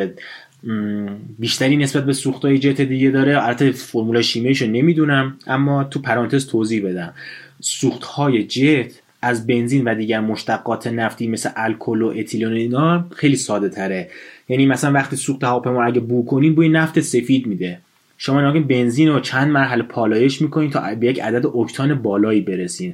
[1.39, 3.45] بیشتری نسبت به سوختهای جت دیگه داره.
[3.45, 7.13] البته فرمول شیمیشو نمی‌دونم اما تو پرانتز توضیح بدم.
[7.61, 13.69] سوختهای جت از بنزین و دیگر مشتقات نفتی مثل الکل و اتیلون اینا خیلی ساده
[13.69, 14.09] تره.
[14.49, 17.79] یعنی مثلا وقتی سوخت هواپیما اگه بو کنین بوی نفت سفید میده.
[18.17, 22.93] شما ناگه بنزین رو چند مرحله پالایش می‌کنین تا به یک عدد اکتان بالایی برسین.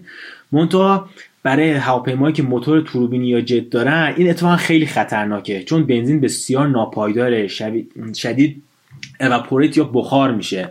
[0.51, 1.09] منتها
[1.43, 6.67] برای هواپیمایی که موتور توربینی یا جت دارن این اتفاقا خیلی خطرناکه چون بنزین بسیار
[6.67, 7.47] ناپایدار
[8.13, 8.63] شدید
[9.19, 10.69] اواپوریت یا بخار میشه.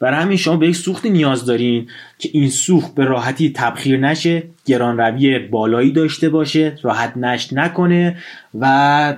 [0.00, 1.86] برای همین شما به یک سوخت نیاز دارین
[2.18, 8.16] که این سوخت به راحتی تبخیر نشه گران روی بالایی داشته باشه راحت نشت نکنه
[8.60, 9.14] و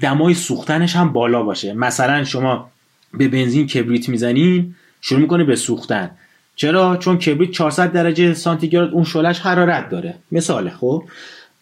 [0.00, 1.72] دمای سوختنش هم بالا باشه.
[1.72, 2.70] مثلا شما
[3.14, 6.10] به بنزین کبریت می‌زنین شروع می‌کنه به سوختن.
[6.56, 10.14] چرا؟ چون کبریت 400 درجه سانتیگراد اون شعلش حرارت داره.
[10.32, 11.04] مثاله خب؟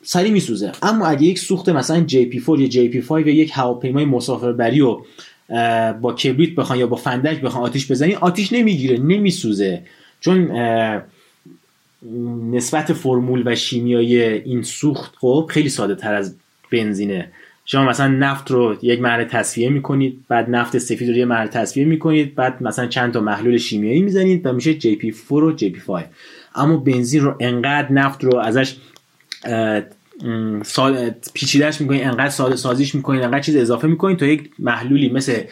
[0.02, 0.72] سری میسوزه.
[0.82, 4.98] اما اگه یک سوخت مثلا JP4 یا JP5 یا یک هواپیمای مسافربری و
[6.00, 9.82] با کبریت بخوان یا با فندک بخوان آتیش بزنین آتیش نمی‌گیره نمیسوزه.
[10.20, 10.50] چون
[12.50, 16.36] نسبت فرمول و شیمیایی این سوخت خب خیلی ساده تر از
[16.72, 17.30] بنزینه.
[17.64, 21.84] شما مثلا نفت رو یک مرحله تصفیه می‌کنید بعد نفت سفید رو یه مرحله تصفیه
[21.84, 26.02] می‌کنید بعد مثلا چند تا محلول شیمیایی می‌زنید و میشه JP4 و JP5
[26.54, 28.76] اما بنزین رو انقدر نفت رو ازش
[31.34, 35.42] پیچیدهش می‌کنید انقدر ساده سازیش می‌کنید انقدر چیز اضافه می‌کنید تا یک محلولی مثل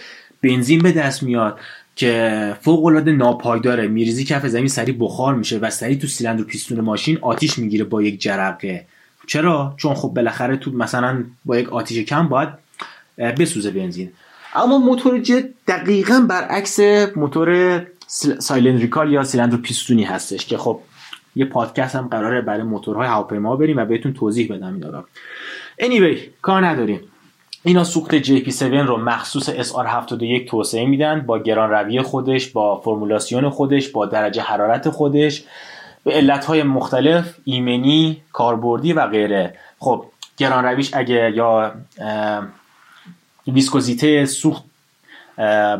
[0.42, 1.58] بنزین به دست میاد
[1.96, 3.88] که فوق العاده ناپایداره.
[3.88, 8.02] میریزی کف زمین سریع بخار میشه و سریع تو سیلندر پیستون ماشین آتیش می‌گیره با
[8.02, 8.86] یک جرقه.
[9.26, 12.48] چرا؟ چون خب بالاخره تو مثلا با یک آتیش کم باید
[13.18, 14.10] بسوزه بنزین.
[14.54, 16.80] اما موتور جت دقیقا برعکس
[17.16, 17.82] موتور
[18.38, 20.80] سایلندریکال یا سیلندر پیستونی هستش که خب
[21.38, 25.04] یه پادکست هم قراره برای موتورهای هواپیما بریم و بهتون توضیح بدم این دارم
[25.80, 27.00] anyway کار نداریم.
[27.64, 33.88] اینا سوخت JP7 رو مخصوص SR71 توسعه میدن با گران روی خودش با فرمولاسیون خودش
[33.88, 35.44] با درجه حرارت خودش
[36.04, 39.54] به علتهای مختلف ایمنی کاربردی و غیره.
[39.78, 40.04] خب
[40.36, 41.74] گران رویش اگه یا
[43.46, 44.64] ویسکوزیته سوخت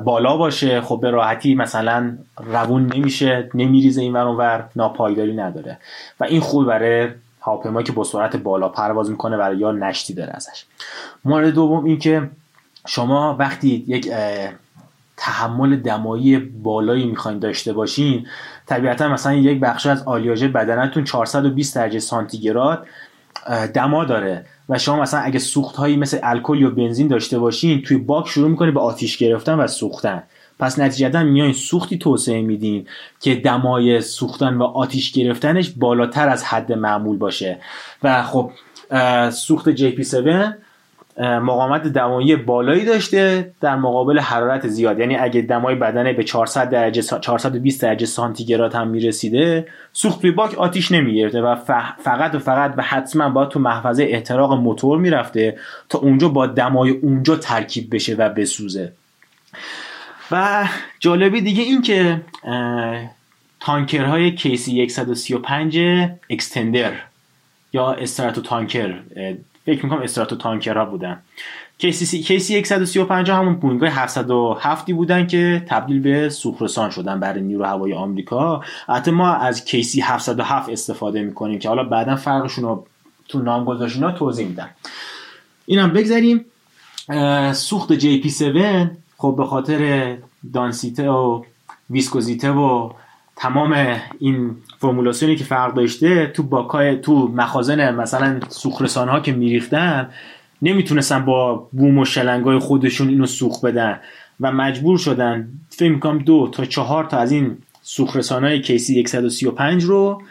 [0.05, 5.79] بالا باشه خب به راحتی مثلا روون نمیشه نمیریزه این ور ناپایداری نداره.
[6.21, 7.09] و این خوب برای
[7.40, 10.64] هواپیمایی که با سرعت بالا پرواز می‌کنه و یا نشتی داره ازش.
[11.25, 12.31] مورد دوم این که
[12.87, 14.12] شما وقتی یک
[15.16, 18.27] تحمل دمایی بالایی می‌خواین داشته باشین
[18.66, 22.87] طبیعتا مثلا یک بخش از آلیاژ بدنتون 420 درجه سانتیگراد
[23.74, 27.96] دما داره و شما مثلا اگه سوخت هایی مثل الکل یا بنزین داشته باشین توی
[27.96, 30.22] باک شروع می‌کنه به آتیش گرفتن و سوختن.
[30.58, 32.87] پس نتیجتا میایین سوختی توسعه میدین
[33.20, 37.58] که دمای سوختن و آتیش گرفتنش بالاتر از حد معمول باشه.
[38.02, 38.50] و خب
[39.30, 40.18] سوخت JP7
[41.18, 44.98] مقاومت دمایی بالایی داشته در مقابل حرارت زیاد.
[44.98, 50.54] یعنی اگه دمای بدنه به 400 درجه 420 درجه سانتیگراد هم می‌رسیده سوخت توی باک
[50.54, 51.57] آتیش نمی‌گرفته و
[52.04, 56.90] فقط و فقط و حتما باید تو محفظه احتراق موتور می‌رفته تا اونجا با دمای
[56.90, 58.92] اونجا ترکیب بشه و بسوزه.
[60.31, 60.68] و
[61.00, 62.20] جالبی دیگه این که
[63.61, 65.78] تانکرهای KC 135
[66.31, 66.92] Extender
[67.72, 68.94] یا Stratotanker
[69.68, 71.22] فکر می‌کنم Stratotanker ها بودن.
[71.78, 77.94] کیسی, کیسی 135 همون بوینگ 707 بودن که تبدیل به سوخت‌رسان شدن برای نیرو هوایی
[77.94, 78.61] آمریکا.
[78.88, 82.87] حتی ما از کیسی 707 استفاده می‌کنیم که حالا بعدا فرقشون رو
[83.28, 84.70] تو نامگذاشت اینا توضیح میدم
[85.66, 86.44] اینم بگذاریم.
[87.52, 90.16] سوخت جی پی 7 خب به خاطر
[90.52, 91.44] دانسیته و
[91.90, 92.90] ویسکوزیته و
[93.37, 100.09] تمام این فرمولاسیونی که فرق داشته تو باکای تو مخازن مثلا سوخرسان ها که میریختن
[100.62, 104.01] نمی‌تونستن با بوم و شلنگای خودشون اینو سوخ بدن
[104.41, 105.49] و مجبور شدن.
[105.71, 110.23] فکر می‌کنم دو تا چهار تا از این سوخرسان های کیسی 135 رو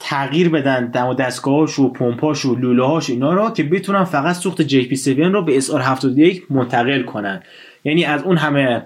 [0.00, 4.36] تغییر بدن دم و دستگاهاش و پمپاش و لوله هاش اینا رو که بتونن فقط
[4.36, 7.42] سوخت جی پی 7 رو به SR 71 منتقل کنن.
[7.84, 8.82] یعنی از اون همه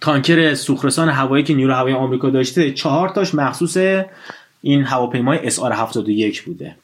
[0.00, 3.76] تانکر سوخرسان هوایی که نیرو هوایی آمریکا داشته چهار تاش مخصوص
[4.62, 6.76] این هواپیمای SR 71 بوده.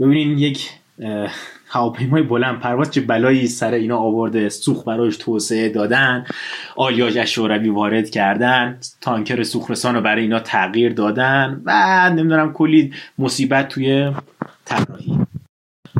[0.00, 0.70] ببینین یک
[1.68, 6.26] هواپیمای بلند پرواز چه بلایی سر اینا آورده سوخ براش توسعه دادن
[6.76, 13.68] آلیاژ شوروی وارد کردن تانکر سوخرسان رو برای اینا تغییر دادن و نمی‌دونم کلی مصیبت
[13.68, 14.12] توی
[14.64, 15.18] طراحی.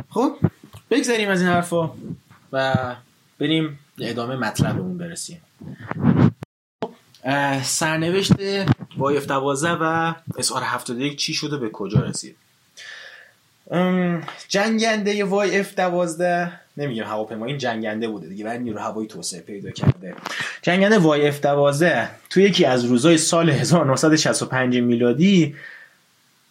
[0.09, 0.31] خب
[0.91, 1.91] بگذاریم از این حرفا
[2.53, 2.75] و
[3.39, 5.41] بریم ادامه مطلبمون برسیم.
[7.63, 8.33] سرنوشت
[8.97, 12.35] وایف 12 و اسعار 71 چی شده؟ به کجا رسید؟
[14.47, 20.15] جنگنده YF 12 نمیگم هواپیما این جنگنده بوده دیگه ولی نیرو هوایی توسعه پیدا کرده.
[20.61, 25.55] جنگنده YF 12 تو یکی از روزای سال 1965 میلادی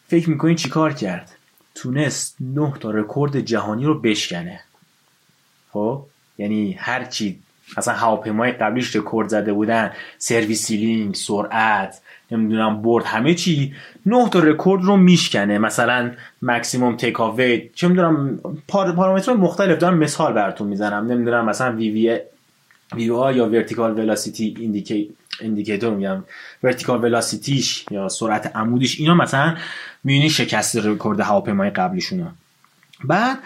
[0.09, 1.31] فکر می‌کنین چیکار کرد؟
[1.75, 4.61] تونست 9 تا رکورد جهانی رو بشکنه.
[5.73, 6.05] خب؟
[6.39, 7.43] یعنی هر چی
[7.77, 12.01] مثلا هواپیمای قبلیش رکورد زده بودن service ceiling سرعت
[12.31, 13.75] نمی‌دونم برد همه چی
[14.07, 15.59] نه تا رکورد رو میشکنه.
[15.59, 16.11] مثلا
[16.43, 17.17] maximum take
[17.75, 21.13] چه می‌دونم پارامترهای مختلف دارم مثال براتون می‌زنم.
[21.13, 24.55] نمی‌دونم مثلا VVI یا vertical velocity
[25.41, 26.25] indicator میگم.
[26.63, 29.57] vertical velocity ش یا سرعت عمودیش اینا مثلا
[30.05, 32.27] میونی شکست رکورد هواپیمای قبلیشونو.
[33.05, 33.39] بعد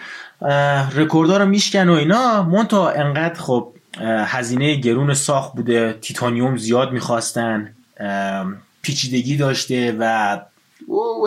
[0.95, 7.75] رکوردها رو میشکن و اینا منتها انقدر خب هزینه گرون ساخت بوده تیتانیوم زیاد می‌خواستن
[8.81, 10.39] پیچیدگی داشته و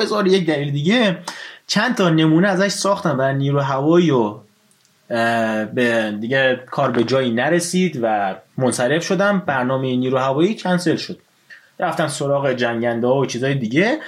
[0.02, 1.18] هزار یک دلیل دیگه.
[1.66, 4.38] چند تا نمونه ازش ساختن و نیرو هوایی و
[5.74, 11.18] به دیگه کار به جایی نرسید و منصرف شدم برنامه نیرو هوایی کنسل شد.
[11.78, 13.98] رفتن سراغ جنگنده ها و چیزای دیگه.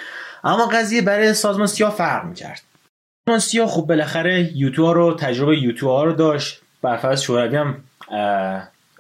[0.45, 2.63] اما قضیه برای سازمان سیا فرق می‌کرد.
[3.27, 6.61] سازمان سیا خب بالاخره یوتیوب رو تجربه یوتیوب رو داشت.
[6.83, 7.77] برفرض شوروی هم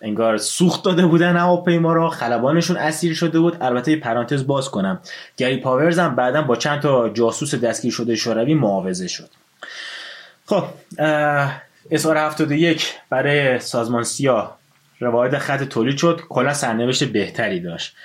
[0.02, 3.62] انگار سوخت داده بودن هواپیما رو خلبانشون اسیر شده بود.
[3.62, 5.00] البته پرانتز باز کنم.
[5.36, 9.30] گری پاورز هم بعدا با چند تا جاسوس دستگیر شده شوروی معاوضه شد.
[10.46, 10.64] خب
[11.90, 14.56] اسار 71 برای سازمان سیا
[15.00, 16.20] روایت خط تولید شد.
[16.28, 17.96] کلا سرنوشت بهتری داشت.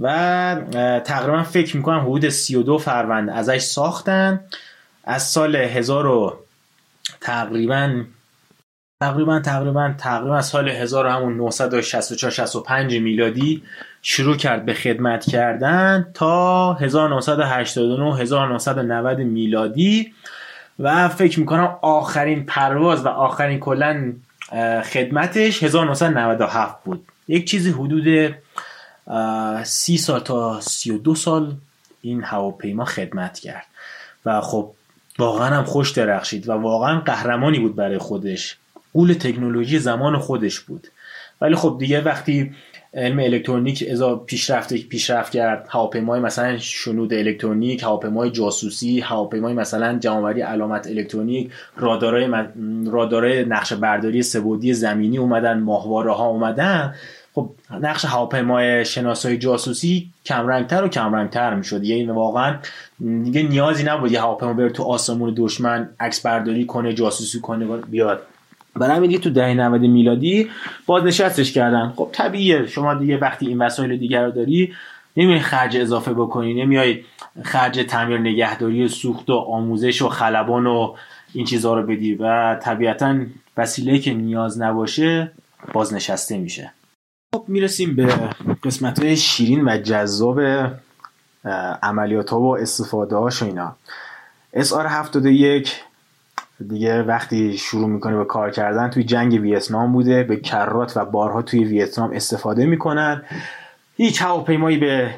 [0.00, 0.56] و
[1.04, 4.40] تقریبا فکر می‌کنم حدود 32 فروند ازش ساختن.
[5.04, 6.38] از سال 1000
[7.20, 8.04] تقریبا
[9.02, 13.62] تقریبا تقریبا تقریبا سال 1964 65 میلادی
[14.02, 20.14] شروع کرد به خدمت کردن تا 1989 1990 میلادی
[20.78, 24.12] و فکر می‌کنم آخرین پرواز و آخرین کلا
[24.92, 27.06] خدمتش 1997 بود.
[27.28, 28.34] یک چیزی حدود
[29.64, 31.54] سی سال تا 32 سال
[32.02, 33.66] این هواپیما خدمت کرد.
[34.26, 34.70] و خب
[35.18, 38.56] واقعا هم خوش درخشید و واقعا قهرمانی بود برای خودش.
[38.92, 40.86] قول تکنولوژی زمان خودش بود.
[41.40, 42.54] ولی خب دیگه وقتی
[42.94, 50.40] علم الکترونیک ازا پیشرفت پیشرفت کرد هواپیمای مثلا شنود الکترونیک هواپیمای جاسوسی هواپیمای مثلا جمعآوری
[50.40, 52.28] علامت الکترونیک رادارای
[52.86, 56.94] رادارای نقشه برداری سبودی زمینی اومدن ماهواره ها اومدن.
[57.34, 57.50] خب
[57.80, 61.84] نقش هواپیمای شناسایی جاسوسی کمرنگتر و کمرنگتر می‌شد.
[61.84, 62.56] یعنی واقعا
[62.98, 68.22] دیگه نیازی نبود یه هواپیما بره تو آسمون دشمن عکس برداری کنه جاسوسی کنه بیاد.
[68.76, 70.50] برای همین تو دهه 90 میلادی
[70.86, 71.92] بازنشستش کردن.
[71.96, 72.66] خب طبیعیه.
[72.66, 74.74] شما دیگه وقتی این وسایل دیگر رو داری
[75.16, 77.04] نمیای خرج اضافه بکنی نمیای
[77.42, 80.94] خرج تعمیر نگهداری و سوخت و آموزش و خلبان و
[81.34, 83.18] این چیزها رو بدی و طبیعتا
[83.56, 85.32] وسیله که نیاز نباشه
[85.72, 86.72] بازنشسته میشه.
[87.34, 88.14] خب می‌رسیم به
[88.64, 90.40] قسمت های شیرین و جذاب
[91.82, 93.76] عملیات ها و استفاده هاش و اینا.
[94.56, 95.82] SR 71
[96.68, 101.42] دیگه وقتی شروع می‌کنه به کار کردن توی جنگ ویتنام بوده به کرات و بارها
[101.42, 103.22] توی ویتنام استفاده می‌کنن.
[103.96, 105.10] هیچ هواپیمایی به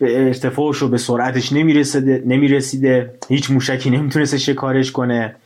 [0.00, 3.14] به ارتفاعش و به سرعتش نمی‌رسیده نمی‌رسیده.
[3.28, 5.36] هیچ موشکی نمی‌تونسته شکارش کنه.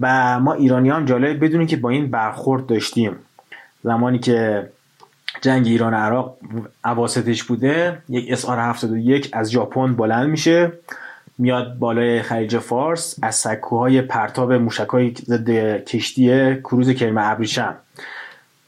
[0.00, 3.16] و ما ایرانی هم جالب بدونیم که با این برخورد داشتیم
[3.84, 4.68] زمانی که
[5.40, 6.36] جنگ ایران عراق
[6.84, 10.72] عواستش بوده یک SR 71 از ژاپن بلند میشه.
[11.38, 15.50] میاد بالای خلیج فارس از سکوهای پرتاب موشکای ضد
[15.84, 17.76] کشتی کروز کرم ابریشم.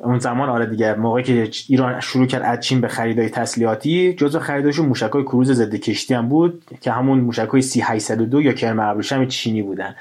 [0.03, 4.39] اون زمان آره دیگه موقعی که ایران شروع کرد از چین به خریدای تسلیحاتی جزو
[4.39, 9.27] خریداشون موشکای کروز ضد کشتی هم بود که همون موشکای سی 802 یا کرم ابریشم
[9.27, 9.95] چینی بودن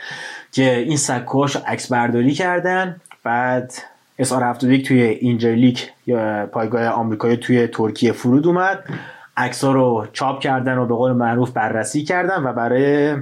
[0.52, 3.02] که این سکوهاش عکس برداری کردن.
[3.24, 3.74] بعد
[4.20, 8.84] اسار 71 توی اینجرلیک یا پایگاه آمریکایی توی ترکیه فرود اومد.
[9.40, 13.16] عکس‌ها رو چاپ کردن و به قول معروف بررسی کردن و برای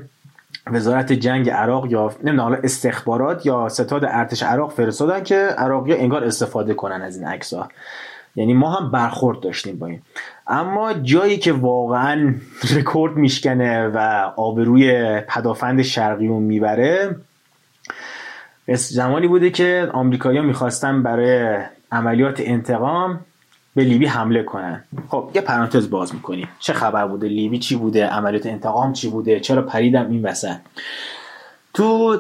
[0.72, 6.24] وزارت جنگ عراق یا نمی‌دونم حالا استخبارات یا ستاد ارتش عراق فرستادن که عراقی انگار
[6.24, 7.70] استفاده کنن از این عکس‌ها.
[8.36, 10.02] یعنی ما هم برخورد داشتیم با این.
[10.48, 12.34] اما جایی که واقعا
[12.76, 13.98] رکورد میشکنه و
[14.36, 17.16] آبروی پدافند شرقی رو می‌بره
[18.68, 21.58] زمانی بوده که آمریکایی‌ها می‌خواستن برای
[21.92, 23.20] عملیات انتقام
[23.78, 24.84] به لیبی حمله کنن.
[25.10, 26.48] خب یه پرانتز باز می‌کنیم.
[26.60, 30.56] چه خبر بوده؟ لیبی چی بوده؟ عملیات انتقام چی بوده؟ چرا پریدم این وسط.
[31.74, 32.18] تو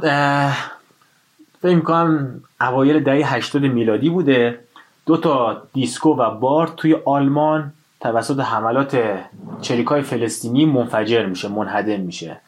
[1.62, 4.60] فکر می‌کنم اوایل دهه 80 میلادی بوده.
[5.06, 8.98] دو تا دیسکو و بار توی آلمان توسط حملات
[9.62, 12.42] چریکای فلسطینی منفجر میشه منهدم میشه.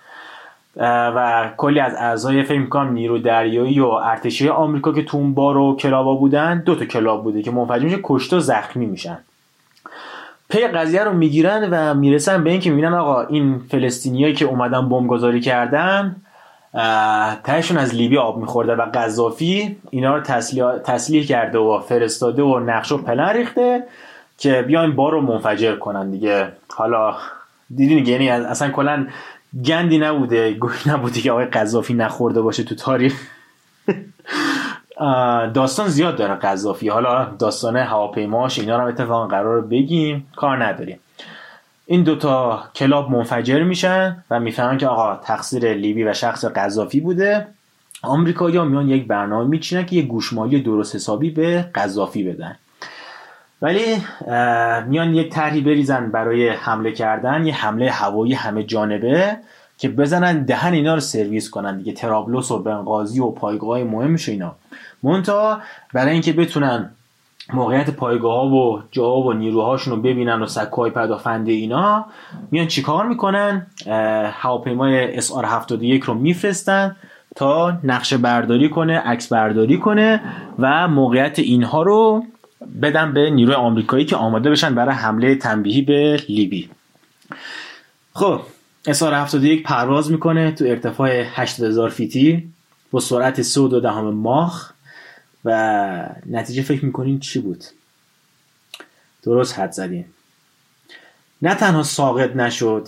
[0.78, 5.58] و کلی از اعضای فکر می‌کنم نیرو دریایی و ارتشی آمریکا که تو اون بار
[5.58, 9.18] و کلابا بودن دو تا کلاب بوده که منفجر میشه کشته زخمی میشن.
[10.50, 15.42] پی قضیه رو می‌گیرن و می‌رسن به اینکه می‌بینن آقا این فلسطینیایی که اومدن بمبگذاری
[15.42, 16.16] کردن
[17.44, 20.22] تهشون از لیبی آب میخورده و قذافی اینا رو
[20.84, 23.84] تسلیح کرده و فرستاده و نقش و پلن ریخته
[24.38, 26.48] که بیاین بار رو منفجر کنن دیگه.
[26.76, 27.16] حالا
[27.76, 29.08] دیدین یعنی اصلا کلا
[29.66, 33.28] گندی نبوده گوی نبوده که آقای قذافی نخورده باشه تو تاریخ.
[35.54, 36.90] داستان زیاد داره قذافی.
[36.90, 40.28] حالا داستان هواپیماش اینا رو اتفاقا قرار بگیم.
[40.36, 41.00] کار نداریم.
[41.86, 47.48] این دوتا کلاب منفجر میشن و می‌فهمن که آقا تقصیر لیبی و شخص قذافی بوده.
[48.02, 52.56] آمریکایی‌ها میان یک برنامه میچینن که یک گوشمالی درست حسابی به قذافی بدن.
[53.62, 54.02] ولی
[54.88, 59.38] میان یک طرحی بریزن برای حمله کردن یه حمله هوایی همه جانبه
[59.78, 64.56] که بزنن دهن اینا رو سرویس کنن دیگه ترابلوس و بنغازی و پایگاه مهمش اینا.
[65.04, 65.62] مونتا
[65.94, 66.90] برای اینکه بتونن
[67.54, 72.06] موقعیت پایگاه ها و جاها و نیروهاشون رو ببینن و سکوهای پدافنده اینا
[72.52, 73.68] میان چیکار می‌کنن؟
[74.32, 76.96] هواپیمای اسار 71 رو میفرستن
[77.36, 80.22] تا نقشه برداری کنه عکس برداری کنه
[80.60, 82.24] و موقعیت اینها رو
[82.82, 86.70] بدن به نیروی آمریکایی که آماده بشن برای حمله تنبیهی به لیبی.
[88.14, 88.42] خب
[88.86, 92.50] اسار 71 پرواز می‌کنه تو ارتفاع 8000 فیتی
[92.92, 94.72] با سرعت 3 دهم ماخ
[95.46, 97.64] و نتیجه فکر می‌کنین چی بود؟
[99.24, 100.06] درست حد زدین
[101.42, 102.88] نه تنها ساقط نشد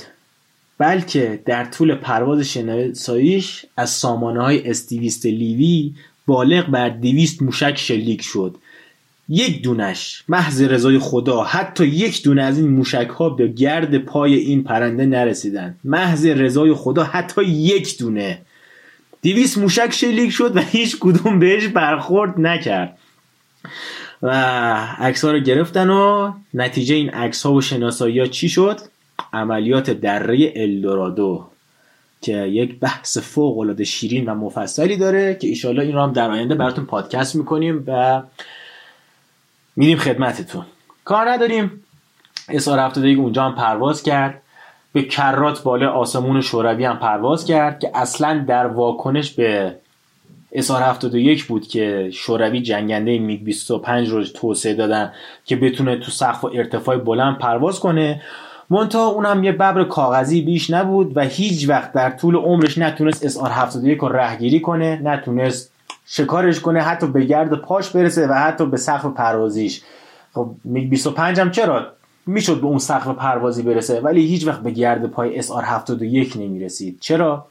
[0.78, 5.94] بلکه در طول پرواز شناساییش از سامانه های استیویست لیوی
[6.28, 8.56] بالغ بر دیویست موشک شلیک شد.
[9.32, 10.24] یک دونش.
[10.28, 11.44] محض رضای خدا.
[11.44, 15.76] حتی یک دونه از این موشک ها به گرد پای این پرنده نرسیدن.
[15.84, 18.42] محض رضای خدا حتی یک دونه.
[19.22, 22.98] دیویس موشک شلیک شد و هیچ کدوم بهش برخورد نکرد.
[24.22, 24.30] و
[25.00, 28.80] عکس ها رو گرفتن و نتیجه این عکس ها و شناسایی ها چی شد؟
[29.34, 31.46] عملیات دره الدورادو
[32.22, 36.32] که یک بحث فوق العاده شیرین و مفصلی داره که ایشالا این رو هم در
[36.32, 38.22] آینده براتون پادکست می‌کنیم و
[39.76, 40.66] میریم خدمتتون.
[41.06, 41.84] کار نداریم.
[42.50, 44.42] اسار 71 اونجا هم پرواز کرد.
[44.94, 49.76] به کرات بالا آسمون شوروی هم پرواز کرد که اصلا در واکنش به
[50.52, 55.14] اسار 71 بود که شوروی جنگنده میگ 25 رو توسعه دادن
[55.46, 58.22] که بتونه تو سقف و ارتفاع بلند پرواز کنه.
[58.70, 63.50] مونتا اونم یه ببر کاغذی بیش نبود و هیچ وقت در طول عمرش نتونست اسار
[63.50, 65.71] 71 رو رهگیری کنه نتونست
[66.06, 69.82] شکارش کنه حتی به گرد پاش برسه و حتی به سقف پروازیش.
[70.34, 71.88] خب میگ 25 هم چرا
[72.26, 76.98] می‌شد به اون سقف پروازی برسه؟ ولی هیچ وقت به گرد پای SR 71 نمی‌رسید.
[77.00, 77.46] چرا؟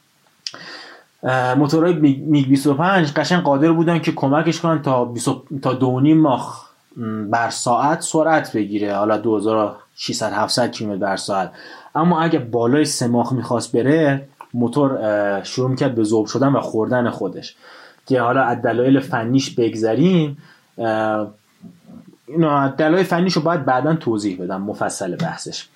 [1.56, 5.14] موتورهای میگ 25 قشنگ قادر بودن که کمکش کنن تا
[5.62, 6.70] تا دو ماخ
[7.30, 8.94] بر ساعت سرعت بگیره.
[8.94, 11.52] حالا 2600 700 کیلومتر بر ساعت.
[11.94, 14.98] اما اگه بالای سه ماخ می‌خواست بره موتور
[15.42, 17.56] شروع می‌کرد به ذوب شدن و خوردن خودش.
[18.06, 20.38] که حالا از دلایل فنیش بگذریم
[22.78, 25.68] دلایل فنیش رو باید بعدا توضیح بدم مفصل بحثش.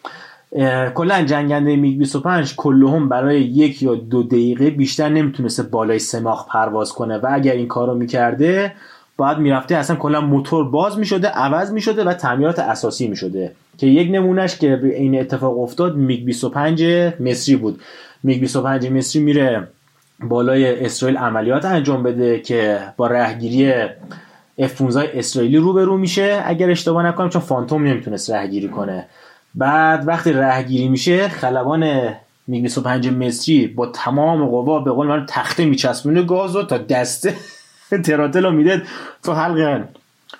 [0.95, 6.93] کلا جنگنده میگ 25 کلهم برای یک یا دو دقیقه بیشتر نمی‌تونسته بالای سماخ پرواز
[6.93, 8.73] کنه و اگر این کارو می‌کرده
[9.17, 13.53] باید می‌رفته اصلا کلا موتور باز می‌شده عوض می‌شده و تعمیرات اساسی می‌شده.
[13.79, 16.85] که یک نمونهش که این اتفاق افتاد میگ 25
[17.21, 17.81] مصری بود.
[18.23, 19.69] میگ 25 مصری میره
[20.29, 23.87] بالای اسرائیل عملیات انجام بده که با رهگیری
[24.61, 26.43] F-15 اسرائیلی روبرو میشه.
[26.45, 29.07] اگر اشتباه نکنم چون فانتوم نمی‌تونست رهگیری کنه.
[29.55, 32.15] بعد وقتی رهگیری میشه خلبان
[32.47, 37.35] میگ 25 مصری با تمام قوا به قول من تخته میچسبونه گازو تا دسته
[38.07, 38.83] throttle رو میده
[39.23, 39.85] تو حلق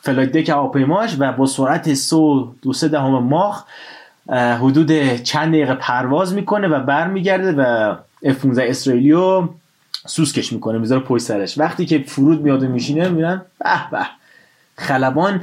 [0.01, 3.65] flight deck هواپیماش و با سرعت سه و دو سه دهم ماخ
[4.33, 9.49] حدود چند دقیقه پرواز می‌کنه و برمیگرده و F-15 اسرائیلیو
[10.07, 11.59] سوسکش می‌کنه می‌ذاره پشت سرش.
[11.59, 14.07] وقتی که فرود میاد و میشینه میرن به به
[14.77, 15.41] خلبان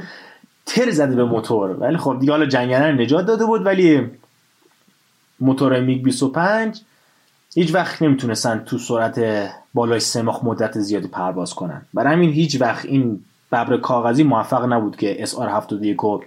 [0.66, 1.70] تر زده به موتور.
[1.70, 4.10] ولی خب دیگه حالا جنگنر نجات داده بود ولی
[5.40, 6.80] موتور میگ 25
[7.54, 9.20] هیچ وقت نمی‌تونستن تو سرعت
[9.74, 11.82] بالای سه ماه مدت زیادی پرواز کنن.
[11.94, 16.24] برای همین هیچ وقت این ببر کاغذی موفق نبود که SR 71 رو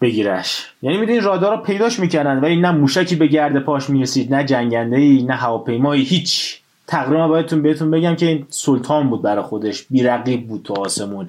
[0.00, 0.72] بگیرش.
[0.82, 5.22] یعنی می‌دونی رادار پیداش می‌کردن ولی نه موشکی به گرد پاش می‌رسید نه جنگنده ای
[5.22, 6.61] نه هواپیمایی هیچ.
[6.92, 11.28] تقریبا بایدتون بهتون بگم که این سلطان بود برای خودش بیرقیب بود تو آسمون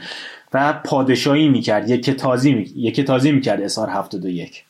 [0.53, 2.61] و پادشاهی می‌کرد یک تازی می...
[2.75, 4.63] یک تازی می‌کرد اسار 71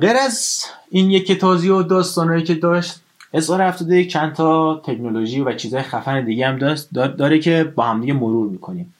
[0.00, 3.00] غیر از این یک تازی و داستانهایی که داشت
[3.34, 8.00] اسار 71 چند تا تکنولوژی و چیزهای خفن دیگه هم داشت داره که با هم
[8.00, 8.94] دیگه مرور می‌کنیم.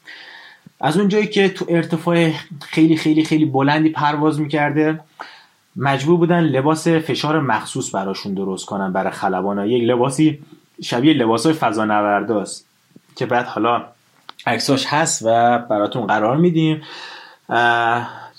[0.81, 2.31] از اونجایی که تو ارتفاع
[2.61, 4.99] خیلی خیلی خیلی بلندی پرواز می‌کرده
[5.75, 10.39] مجبور بودن لباس فشار مخصوص براشون درست کنن برای خلبانا یک لباسی
[10.81, 12.65] شبیه لباس های فضانورداست
[13.15, 13.83] که بعد حالا
[14.45, 16.81] عکساش هست و براتون قرار میدیم.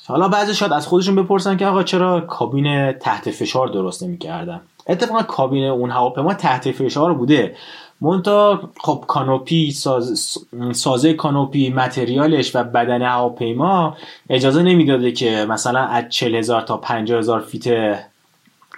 [0.07, 5.22] حالا بعضی شاید از خودشون بپرسن که آقا چرا کابین تحت فشار درست نمی‌کردن؟ اتفاقا
[5.22, 7.57] کابین اون هواپیما تحت فشار بوده.
[8.05, 10.38] مونتا خب کانوپی ساز،
[10.72, 13.96] سازه کانوپی متریالش و بدن هواپیما
[14.30, 17.98] اجازه نمی‌داده که مثلا از 40 هزار تا 50 هزار فیت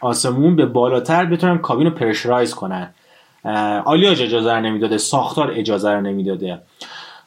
[0.01, 2.95] آسمون به بالاتر بتونن کابین رو پرشرایز کنن.
[3.85, 6.59] آلیاج اجازه رو نمی‌داده ساختار اجازه رو نمی‌داده.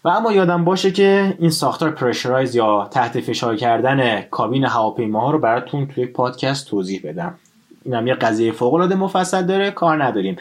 [0.04, 5.40] و اما یادم باشه که این ساختار پرشرایز یا تحت فشار کردن کابین هواپیماها رو
[5.40, 7.36] براتون توی پادکست توضیح بدم.
[7.86, 10.38] اینم یه قضیه فوق العاده مفصل داره کار نداریم.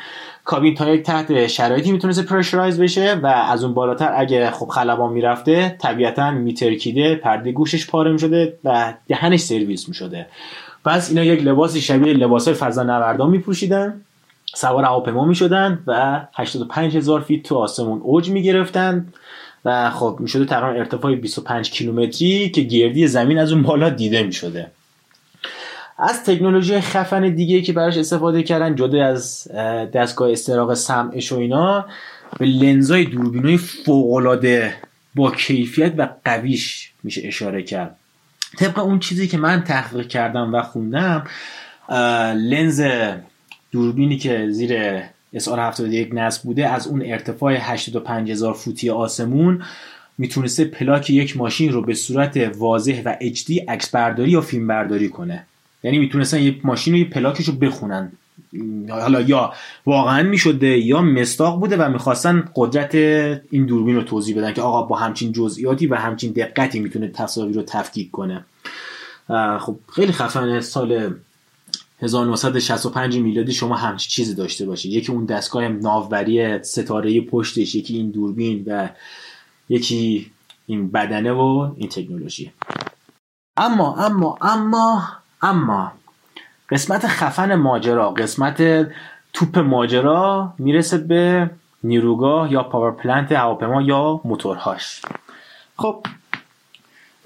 [0.49, 5.12] کابین تا یک تحت شرایطی می‌تونست پرشرایز بشه و از اون بالاتر اگه خب خلبان
[5.12, 10.26] می‌رفته طبیعتا میترکیده پرده گوشش پاره می‌شده و دهنش سرویس می‌شده.
[10.84, 14.01] پس اینا یک لباسی شبیه لباس فضا نوردا میپوشیدن
[14.55, 19.07] سوار هواپیما می‌شدن و 85 هزار فیت تو آسمون اوج می‌گرفتن
[19.64, 24.70] و خب می‌شده تقریبا ارتفاع 25 کیلومتری که گردی زمین از اون بالا دیده می‌شده.
[25.99, 29.49] از تکنولوژی خفن دیگه که براش استفاده کردن جدا از
[29.94, 31.86] دستگاه استراق سمعش و اینا
[32.38, 34.74] به لنزای دوربینای فوقالعاده
[35.14, 37.96] با کیفیت و قویش میشه اشاره کرد.
[38.59, 41.24] طبق اون چیزی که من تحقیق کردم و خوندم
[42.34, 42.82] لنز
[43.72, 45.01] دوربینی که زیر
[45.34, 49.62] SR 71 نصب بوده از اون ارتفاع 85 هزار فوتی آسمون
[50.18, 55.09] می‌تونسته پلاک یک ماشین رو به صورت واضح و HD عکس برداری یا فیلم برداری
[55.09, 55.46] کنه.
[55.83, 58.12] یعنی می‌تونستن یه ماشین رو یه پلاکش رو بخونن.
[58.91, 59.53] حالا یا
[59.87, 62.95] واقعا می‌شده یا مستاق بوده و می‌خواستن قدرت
[63.51, 67.57] این دوربین رو توضیح بدن که آقا با همچین جزئیاتی و همچین دقتی می‌تونه تصاویر
[67.57, 68.45] رو تفکیک کنه.
[69.61, 70.61] خب خیلی خفنه.
[70.61, 71.14] سال
[72.03, 78.11] 1965 میلادی شما همچین چیزی داشته باشید یکی اون دستگاه ناوبری ستاره پشتش یکی این
[78.11, 78.89] دوربین و
[79.68, 80.31] یکی
[80.66, 82.53] این بدنه و این تکنولوژی.
[83.57, 85.03] اما اما اما
[85.43, 85.93] اما
[86.70, 88.89] قسمت خفن ماجرا قسمت
[89.32, 91.51] توپ ماجرا می‌رسه به
[91.84, 95.03] نیروگاه یا پاور پلنت هواپیما یا موتورهاش.
[95.76, 96.07] خب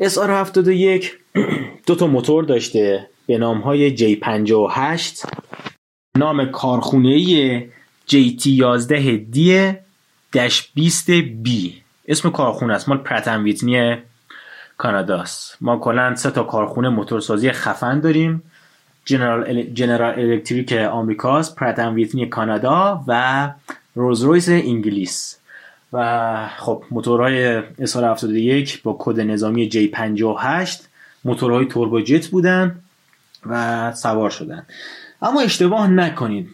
[0.02, 1.18] SR 71
[1.86, 5.28] دو تا موتور داشته به نام های J58
[6.16, 7.66] نام کارخونه
[8.10, 9.74] JT11D
[10.74, 11.10] 20
[11.44, 11.48] B.
[12.08, 13.96] اسم کارخونه است مال پرتن ویتنی
[14.82, 15.56] کاناداست.
[15.60, 18.42] ما کلا سه تا کارخونه موتورسازی خفن داریم.
[19.04, 23.50] جنرال, جنرال الکتریک آمریکاست پرتن ویتنی کانادا و
[23.94, 25.38] روز رویس انگلیس.
[25.92, 30.70] و خب موتورهای اسار 71 با کد نظامی J58
[31.24, 32.78] موتورهای توربوجت بودن
[33.46, 34.66] و سوار شدن.
[35.22, 36.48] اما اشتباه نکنید.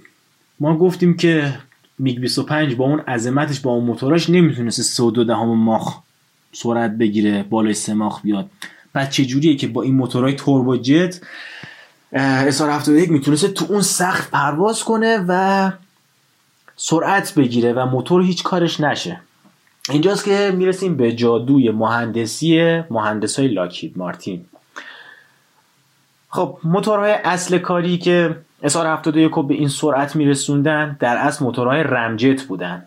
[0.60, 1.54] ما گفتیم که
[1.98, 6.07] میگ 25 با اون عظمتش با اون موتوراش نمی‌تونست 32 دهم ماخ
[6.52, 8.50] سرعت بگیره بالای سماخ بیاد.
[8.92, 11.20] بعد چه جوریه که با این موتورهای توربو جت
[12.12, 15.72] اسار 71 می‌تونسته تو اون سخت پرواز کنه و
[16.76, 19.20] سرعت بگیره و موتور هیچ کارش نشه.
[19.90, 24.44] اینجاست که می‌رسیم به جادوی مهندسی مهندس های لاکید مارتین.
[26.28, 32.42] خب موتورهای اصل کاری که SR 71 به این سرعت میرسوندن در اصل موتورهای رمجت
[32.42, 32.84] بودن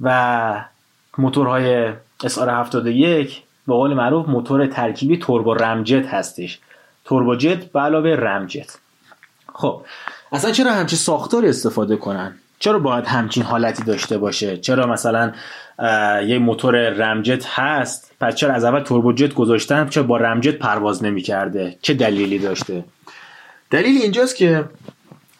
[0.00, 0.64] و
[1.18, 1.92] موتورهای
[2.24, 6.58] SR 71 به قول معروف موتور ترکیبی توربو رمجت هستش.
[7.04, 8.78] توربو جت به علاوه رمجت.
[9.54, 9.82] خب
[10.32, 15.32] اصلا چرا همچین ساختاری استفاده کنن؟ چرا باید همچین حالتی داشته باشه؟ چرا مثلا
[16.26, 21.76] یه موتور رمجت هست پس چرا از اول توربوجت گذاشتن چرا با رمجت پرواز نمی‌کرده؟
[21.82, 22.84] چه دلیلی داشته؟
[23.70, 24.64] دلیل اینجاست که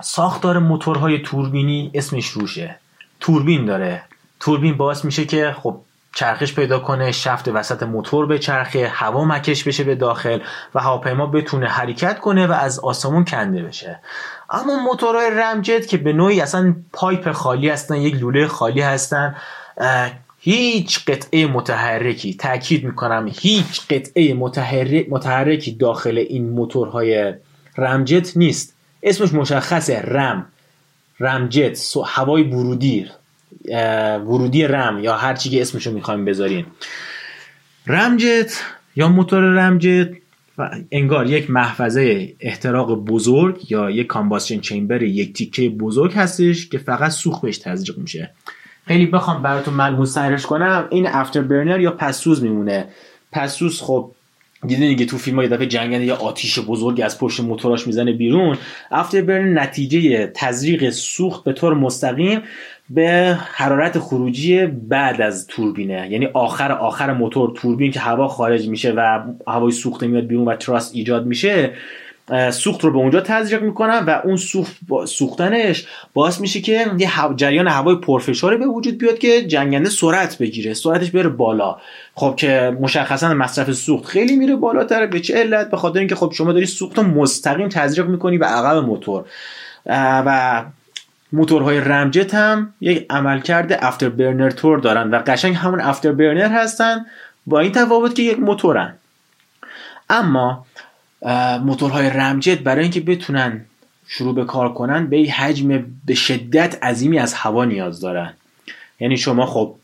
[0.02, 2.76] ساختار موتورهای توربینی اسمش روشه.
[3.20, 4.02] توربین داره.
[4.40, 5.80] توربین باعث میشه که خب
[6.16, 10.38] چرخش پیدا کنه شفت وسط موتور به چرخه هوا مکش بشه به داخل
[10.74, 14.00] و هواپیما بتونه حرکت کنه و از آسمون کنده بشه.
[14.50, 19.36] اما موتورهای رمجت که به نوعی اصلا پایپ خالی هستن یک لوله خالی هستن
[20.38, 24.34] هیچ قطعه متحرکی تاکید می‌کنم هیچ قطعه
[25.08, 27.34] متحرکی داخل این موتورهای
[27.78, 28.74] رمجت نیست.
[29.02, 30.46] اسمش مشخصه رم.
[31.20, 33.06] رمجت هوای ورودی.
[34.26, 36.66] ورودی رم یا هر چی که اسمشو می‌خوایم بذارین.
[37.86, 38.52] رمجت
[38.96, 40.08] یا موتور رمجت
[40.90, 47.10] انگار یک محفظه احتراق بزرگ یا یک کامباستشن چیمبر یک تیکه بزرگ هستش که فقط
[47.10, 48.30] سوخت بهش تزریق میشه.
[48.86, 50.88] خیلی بخوام براتون ملموس سرش کنم.
[50.90, 52.88] این افتر برنر یا پسوز میمونه.
[53.32, 54.10] پسوز خب
[54.66, 58.58] دیدین دیگه تو فیلم های دفعه جنگنده یا آتیش بزرگی از پشت موتوراش می‌زنه بیرون.
[58.90, 62.40] افتر برن نتیجه تزریق سوخت به طور مستقیم.
[62.90, 66.08] به حرارت خروجی بعد از توربینه.
[66.10, 70.56] یعنی آخر آخر موتور توربین که هوا خارج میشه و هوای سوخته میاد بیرون و
[70.56, 71.72] تراست ایجاد میشه
[72.50, 77.68] سوخت رو به اونجا تزریق می‌کنن و اون سوخت سوختنش باعث میشه که یه جریان
[77.68, 81.76] هوای پرفشاری به وجود بیاد که جنگنده سرعت بگیره سرعتش بره بالا.
[82.14, 86.32] خب که مشخصا مصرف سوخت خیلی میره بالاتر به چه علت؟ به خاطر اینکه خب
[86.34, 89.24] شما داری سوخت مستقیم تزریق می‌کنی به عقب موتور.
[89.86, 90.62] و
[91.32, 97.06] موتورهای رمجت هم یک عملکرد افتر برنر تور دارن و قشنگ همون افتر برنر هستن
[97.46, 98.94] با این تفاوت که یک موتورن.
[100.10, 100.66] اما
[101.62, 103.64] موتورهای رمجت برای اینکه بتونن
[104.06, 108.34] شروع به کار کنن به حجم به شدت عظیمی از هوا نیاز دارن.
[109.00, 109.74] یعنی شما خب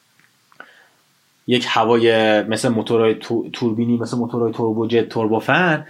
[1.46, 3.14] یک هوای مثل موتورهای
[3.52, 5.86] توربینی مثل موتورهای توربوجت توربوفن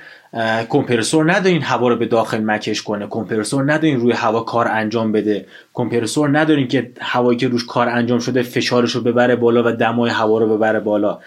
[0.68, 3.06] کمپرسور ندارین هوا رو به داخل مکش کنه.
[3.06, 5.46] کمپرسور ندارین روی هوا کار انجام بده.
[5.74, 10.10] کمپرسور ندارین که هوایی که روش کار انجام شده فشارش رو ببره بالا و دمای
[10.10, 11.18] هوا رو ببره بالا.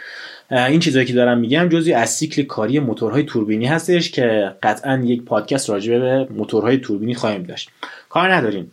[0.52, 5.24] این چیزهایی که دارم میگم جزی از سیکل کاری موتورهای توربینی هستش که قطعا یک
[5.24, 7.70] پادکست راجع به موتورهای توربینی خواهیم داشت.
[8.10, 8.72] کار نداریم.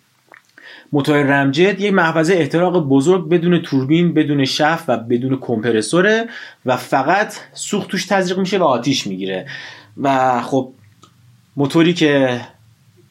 [0.92, 6.28] موتور رمجت یک محفظه احتراق بزرگ بدون توربین بدون شف و بدون کمپرسوره
[6.66, 9.46] و فقط سوخت توش تزریق میشه و آتیش می‌گیره.
[10.02, 10.72] و خب
[11.56, 12.40] موتوری که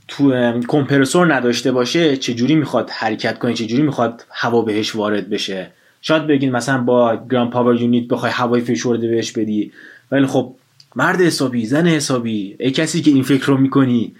[0.07, 0.31] تو
[0.67, 5.71] کمپرسور نداشته باشه چجوری می‌خواد حرکت کنه چجوری می‌خواد هوا بهش وارد بشه؟
[6.01, 9.71] شاید بگین مثلا با ground power unit بخوای هوای فشرده بهش بدی.
[10.11, 10.55] ولی خب
[10.95, 14.15] مرد حسابی زن حسابی ای کسی که این فکر رو می‌کنی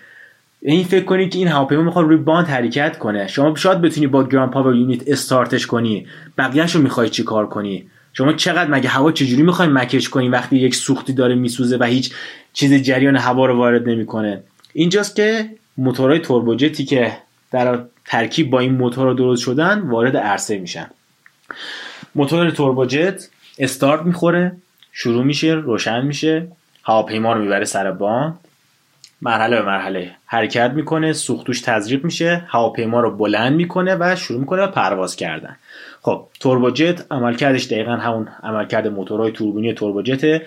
[0.62, 3.28] این فکر کنی که این هواپیما می‌خواد روی باند حرکت کنه.
[3.28, 6.08] شما شاید بتونی با ground power unit استارتش کنی.
[6.38, 10.58] بقیهش رو می‌خوای چی کار کنی؟ شما چقدر مگه هوا چجوری می‌خوای مکش کنی وقتی
[10.58, 12.14] یک سوختی داره میسوزه و هیچ
[12.54, 14.44] چیز جریان هوا رو وارد نمی‌کنه؟
[14.74, 17.18] اینجاست که موتورهای توربوجتی که
[17.52, 20.88] در ترکیب با این موتور درست شدن وارد عرصه میشن.
[22.16, 23.28] موتور توربوجت
[23.60, 24.56] استارت می‌خوره
[24.92, 26.48] شروع میشه روشن میشه
[26.84, 28.38] هواپیما رو می‌بره سر بان
[29.22, 30.12] مرحله به مرحله.
[30.26, 35.56] حرکت می‌کنه سوختوش تزریق میشه هواپیما رو بلند می‌کنه و شروع می‌کنه به پرواز کردن.
[36.02, 40.46] خب توربوجت عملکردش دقیقا همون عملکرد موتورهای توربینی توربوجته.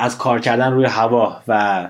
[0.00, 1.88] از کار کردن روی هوا و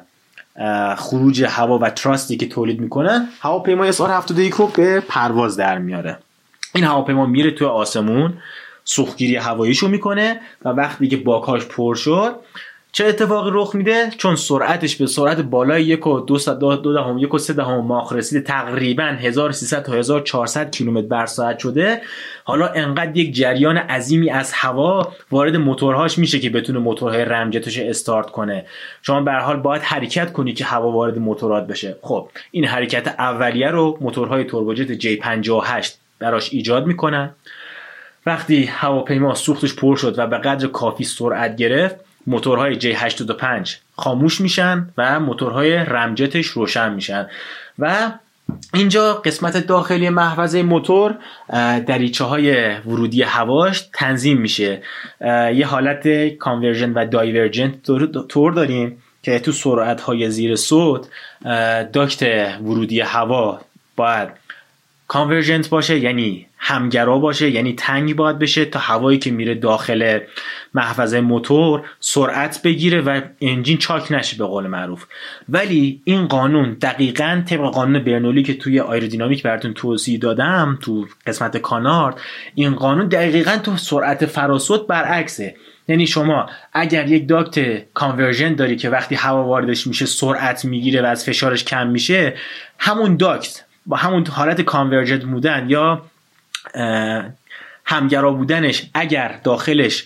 [0.96, 6.18] خروج هوا و تراستی که تولید می‌کنه هواپیما SR 71 رو به پرواز در میاره.
[6.74, 8.34] این هواپیما میره توی آسمون
[8.84, 12.36] سوختگیری هواییشو می‌کنه و وقتی که باکاش پر شد
[12.92, 17.34] چه اتفاقی رخ میده؟ چون سرعتش به سرعت بالای یک و دو, دو, دهم یک
[17.34, 22.00] و سه دهم ماخ رسیده تقریبا 1300 تا 1400 کیلومتر بر ساعت شده.
[22.44, 28.30] حالا انقدر یک جریان عظیمی از هوا وارد موتورهاش میشه که بتونه موتورهای رمجتش استارت
[28.30, 28.66] کنه.
[29.02, 31.96] شما به حال باید حرکت کنی که هوا وارد موتورات بشه.
[32.02, 37.34] خب این حرکت اولیه رو موتورهای توربوجت J58 براش ایجاد می‌کنن.
[38.26, 44.88] وقتی هواپیما سوختش پر شد و به قدر کافی سرعت گرفت موتورهای J85 خاموش میشن
[44.98, 47.26] و موتورهای رمجتش روشن میشن.
[47.78, 48.12] و
[48.74, 51.14] اینجا قسمت داخلی محفظه موتور
[51.86, 54.82] دریچه های ورودی هواش تنظیم میشه.
[55.54, 57.82] یه حالت convergent و divergent
[58.28, 61.08] طور داریم که تو سرعت های زیر صوت
[61.92, 62.22] duct
[62.62, 63.60] ورودی هوا
[63.96, 64.28] باید
[65.08, 70.20] convergent باشه یعنی همگرا باشه یعنی تنگ باید بشه تا هوایی که میره داخل
[70.74, 75.04] محفظه موتور سرعت بگیره و engine choke نشه به قول معروف.
[75.48, 81.56] ولی این قانون دقیقا طبق قانون برنولی که توی آیرودینامیک براتون توضیح دادم تو قسمت
[81.56, 82.20] canard
[82.54, 85.54] این قانون دقیقا تو سرعت فراصوت برعکسه.
[85.88, 91.06] یعنی شما اگر یک duct convergent داری که وقتی هوا واردش میشه سرعت می‌گیره و
[91.06, 92.34] از فشارش کم میشه
[92.78, 96.02] همون duct با همون حالت convergent بودن یا
[97.84, 100.04] همگرا بودنش اگر داخلش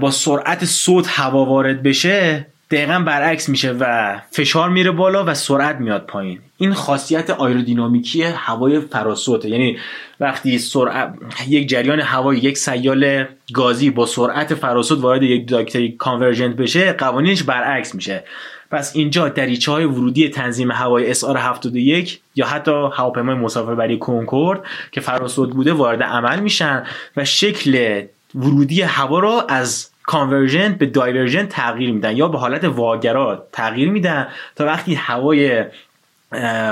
[0.00, 5.76] با سرعت صوت هوا وارد بشه دقیقا برعکس میشه و فشار میره بالا و سرعت
[5.76, 6.40] میاد پایین.
[6.56, 9.48] این خاصیت آیرودینامیکی هوای فراسوته.
[9.48, 9.78] یعنی
[10.20, 11.14] وقتی سرعت
[11.48, 13.24] یک جریان هوایی یک سیال
[13.54, 18.24] گازی با سرعت فراسوت وارد یک داکتری کانورژنت بشه قوانینش برعکس میشه.
[18.72, 24.60] پس اینجا دریچه های ورودی تنظیم هوای SR 71 یا حتی هواپیمای مسافربری کنکورد
[24.92, 26.84] که فراسود بوده وارد عمل میشن
[27.16, 28.02] و شکل
[28.34, 34.28] ورودی هوا را از convergent به divergent تغییر میدن یا به حالت واگرا تغییر میدن
[34.56, 35.64] تا وقتی هوای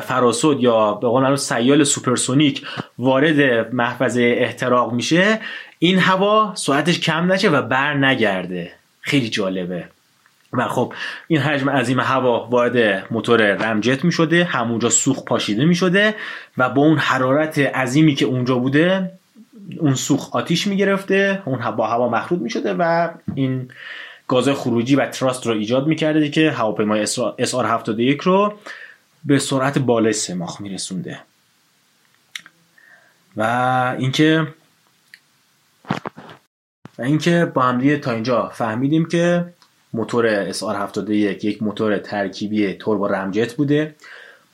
[0.03, 2.67] فراصوت یا به قول سیال supersonic
[2.99, 5.41] وارد محفظه احتراق میشه
[5.79, 8.73] این هوا سرعتش کم نشه و بر نگرده.
[9.01, 9.89] خیلی جالبه.
[10.53, 10.93] و خب
[11.29, 16.15] این حجم عظیم هوا وارد موتور ramjet می شده همونجا سوخت پاشیده می شده
[16.59, 19.13] و با اون حرارت عظیمی که اونجا بوده
[19.79, 23.71] اون سوخت آتیش می گرفته اون با هوا مخلوط می شده و این
[24.29, 28.55] گاز خروجی و تراست رو ایجاد می کرده که هواپیمای SR 71 رو
[29.25, 31.21] به سرعت بالای سماخ می رسونده
[33.37, 33.43] و
[33.99, 34.47] اینکه
[36.99, 39.45] و اینکه با هم تا اینجا فهمیدیم که
[39.93, 43.95] موتور SR71 یک موتور ترکیبی توربو رمجت بوده.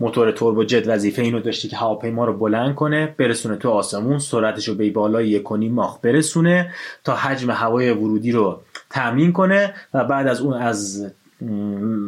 [0.01, 4.69] موتور توربو جت وظیفه اینو داشته که هواپیما رو بلند کنه برسونه تو آسمون سرعتش
[4.69, 6.71] رو به بالای یکونی ماخ برسونه
[7.05, 8.61] تا حجم هوای ورودی رو
[8.91, 11.07] تامین کنه و بعد از اون از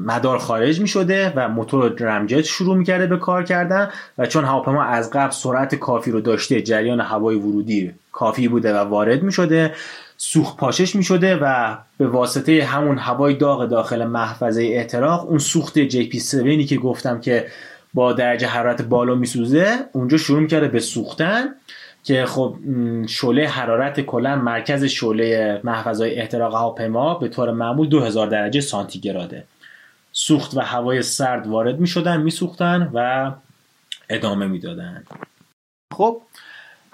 [0.07, 4.45] مدار خارج می شده و موتور رمجت شروع می کرده به کار کردن و چون
[4.45, 9.33] هواپیما از قبل سرعت کافی رو داشته جریان هوای ورودی کافی بوده و وارد می
[9.33, 9.75] شده
[10.21, 15.79] سوخت پاشش می شده و به واسطه همون هوای داغ داخل محفظه احتراق اون سوخت
[15.79, 17.47] جی پی 7 که گفتم که
[17.95, 21.45] با درجه حرارت بالا میسوزه اونجا شروع کرده به سوختن
[22.05, 22.57] که خب
[23.09, 29.45] شعله حرارت کلا مرکز شعله محفظه احتراق هواپیما به طور معمول 2000 درجه سانتیگراده.
[30.13, 33.31] سوخت و هوای سرد وارد می شدن می سوختن و
[34.11, 35.05] ادامه می‌دادن.
[35.95, 36.23] خب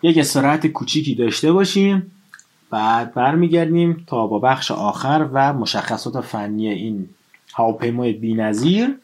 [0.03, 2.14] یک استراحت کوچیکی داشته باشیم.
[2.75, 7.09] بعد برمیگردیم تا با بخش آخر و مشخصات فنی این
[7.55, 8.95] هواپیمای بینظیر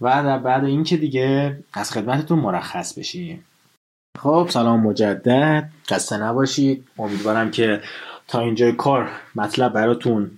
[0.00, 3.44] و در بعد اینکه دیگه از خدمتتون مرخص بشیم.
[4.18, 5.70] خب سلام مجدد.
[5.90, 6.84] خسته نباشید.
[6.98, 7.80] امیدوارم که
[8.28, 10.30] تا اینجا کار مطلب براتون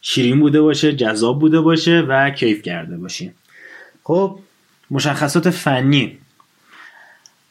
[0.00, 3.34] شیرین بوده باشه جذاب بوده باشه و کیف کرده باشیم
[4.04, 4.38] خب
[4.90, 6.18] مشخصات فنی.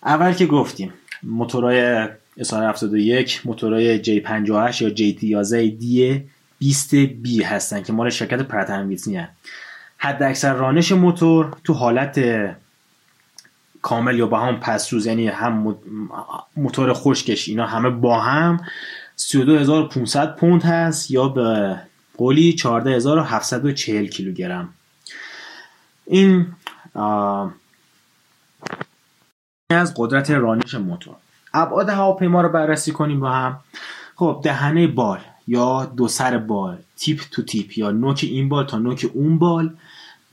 [0.03, 0.93] اول که گفتیم
[1.23, 2.07] موتورهای
[2.37, 6.23] اسار 71 موتورهای J58 یا JT11 دی
[6.59, 9.27] 20 b هستن که مال شرکت پرت ویتنی
[9.97, 12.19] حد اکثر رانش موتور تو حالت
[13.81, 15.77] کامل یا با هم پسروز یعنی هم
[16.55, 18.65] موتور خشکش اینا همه با هم
[19.15, 21.77] 32500 پوند هست یا به
[22.17, 24.73] قولی 14740 کیلوگرم.
[26.05, 26.47] این
[29.69, 31.15] از قدرت رانش موتور.
[31.53, 33.59] ابعاد هواپیما رو بررسی کنیم با هم.
[34.15, 38.77] خب دهنه بال یا دو سر بال تیپ تو تیپ یا نوک این بال تا
[38.77, 39.73] نوک اون بال.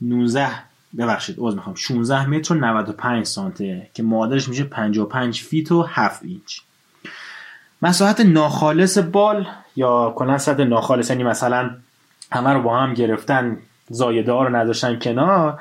[0.01, 0.47] 19
[0.97, 1.75] ببخشید عذر می‌خوام.
[1.75, 6.59] 16 متر و 95 سانته که معادلش میشه 55 فیت و 7 اینچ.
[7.81, 11.69] مساحت ناخالص بال یا کلا سطح ناخالص یعنی مثلا
[12.31, 13.57] همه رو با هم گرفتن
[13.89, 15.59] زایده ها رو نذاشتن کنار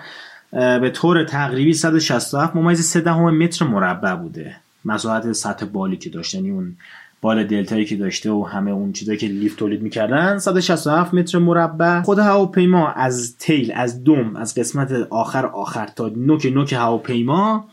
[0.53, 4.57] به طور تقریبی 167 ممیز 3 متر مربع بوده.
[4.85, 6.35] مساحت سطح بالی که داشت.
[6.35, 6.77] یعنی اون
[7.21, 12.03] بال دلتایی که داشته و همه اون چیزایی که لیفت تولید می‌کردن 167 متر مربع.
[12.03, 17.69] خود هواپیما از تیل از دوم از قسمت آخر آخر تا نوک نوک هواپیما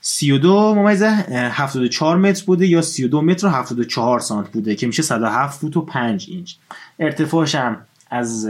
[0.00, 5.60] 32 ممیز 74 متر بوده یا 32 متر و 74 سانت بوده که میشه 107
[5.60, 6.54] فوت و 5 اینچ.
[6.98, 7.76] ارتفاعش هم
[8.10, 8.46] از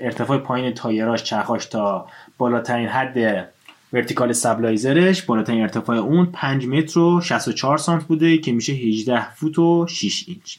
[0.00, 2.06] ارتفاع پایین تایراش چرخاش تا
[2.38, 3.48] بالاترین حد
[3.92, 9.30] vertical stabilizer ش بالاترین ارتفاع اون 5 متر و 64 سانت بوده که میشه 18
[9.30, 10.56] فوت و 6 اینچ.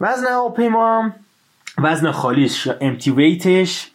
[0.00, 1.10] وزن هواپیما
[1.78, 3.90] وزن خالیش empty weight ش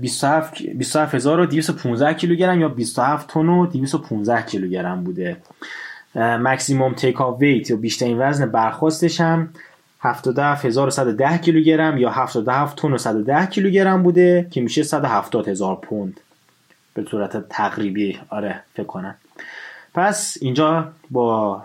[0.00, 5.36] 27 27215 کیلوگرم یا 27 تن و 215 کیلوگرم بوده.
[6.14, 9.48] maximum takeoff weight یا بیشترین وزن برخاستش هم
[10.00, 16.20] 77110 کیلوگرم یا 77 تن و 110 کیلوگرم بوده که میشه 170 هزار پوند.
[16.94, 19.14] به صورت تقریبی آره فکر کنم.
[19.94, 21.62] پس اینجا با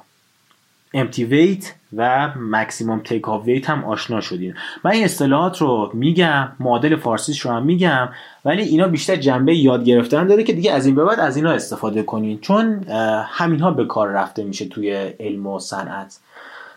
[0.93, 4.53] empty weight و maximum takeoff weight هم آشنا شدیم
[4.83, 8.09] من این اصطلاحات رو میگم معادل فارسیش رو هم میگم
[8.45, 11.51] ولی اینا بیشتر جنبه یاد گرفتن داره که دیگه از این به بعد از اینا
[11.51, 12.39] استفاده کنین.
[12.39, 12.83] چون
[13.27, 16.19] همینها به کار رفته میشه توی علم و صنعت.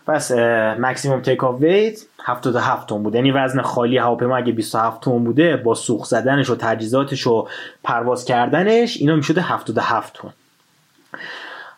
[0.07, 0.31] پس
[0.79, 3.15] maximum takeoff weight 77 تن بود.
[3.15, 7.47] یعنی وزن خالی هواپیما اگه 27 تن بوده با سوخت زدنش و تجهیزاتش و
[7.83, 10.29] پرواز کردنش اینا می‌شده 77 تن.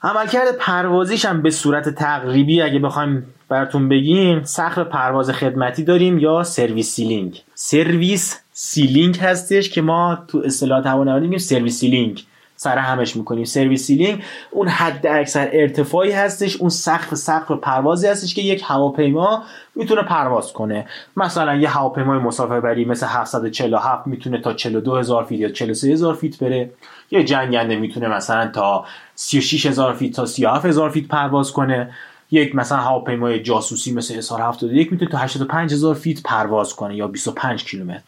[0.03, 6.43] عملکرد پروازیش هم به صورت تقریبی اگه بخوایم براتون بگیم سقف پرواز خدمتی داریم یا
[6.43, 7.41] service ceiling.
[7.55, 12.23] service ceiling هستش که ما تو اصطلاح هوانوردی میگیم service ceiling.
[12.63, 18.33] سر همش می‌کنیم service ceiling اون حد اکثر ارتفاعی هستش اون سقف سقف پروازی هستش
[18.33, 19.43] که یک هواپیما
[19.75, 20.85] می‌تونه پرواز کنه.
[21.17, 26.39] مثلا یه هواپیمای مسافربری مثل 747 می‌تونه تا 42 هزار feet یا 43 هزار feet
[26.39, 26.69] بره.
[27.11, 28.85] یه جنگنده می‌تونه مثلا تا
[29.15, 31.93] 36 هزار feet تا 37 هزار feet پرواز کنه.
[32.31, 37.07] یک مثلا هواپیمای جاسوسی مثل SR 71 می‌تونه تا 85 هزار feet پرواز کنه یا
[37.07, 38.01] 25 کیلومتر.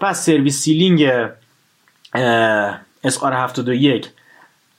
[0.00, 1.10] پس service ceiling
[3.04, 4.10] SR 71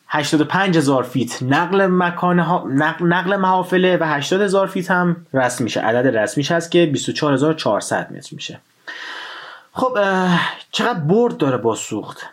[0.07, 2.67] 85 هزار feet نقل مکان ها
[3.01, 5.81] نقل, محافله و 80 هزار فیت هم رسم میشه.
[5.81, 8.59] عدد رسمیش هست که 24400 متر میشه.
[9.73, 9.97] خب
[10.71, 12.29] چقدر برد داره با سوخت؟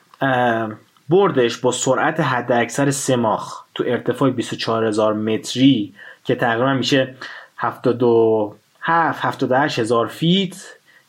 [1.09, 7.15] بردش با سرعت حد اکثر سماخ تو ارتفاع 24000 متری که تقریبا میشه
[7.57, 10.57] 72 7 هزار فیت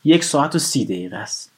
[0.04, 1.51] یک ساعت و سی دقیقه است.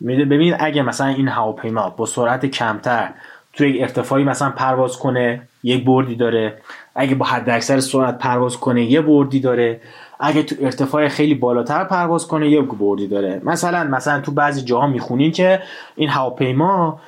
[0.00, 3.10] ببینید اگه مثلا این هواپیما با سرعت کمتر
[3.52, 6.58] توی یک ارتفاعی مثلا پرواز کنه یک بردی داره.
[6.94, 9.80] اگه با حد اکثر سرعت پرواز کنه یه بردی داره.
[10.20, 13.40] اگه تو ارتفاع خیلی بالاتر پرواز کنه یه بردی داره.
[13.44, 15.62] مثلا مثلا تو بعضی جاها می‌خونین که
[15.96, 17.00] این هواپیما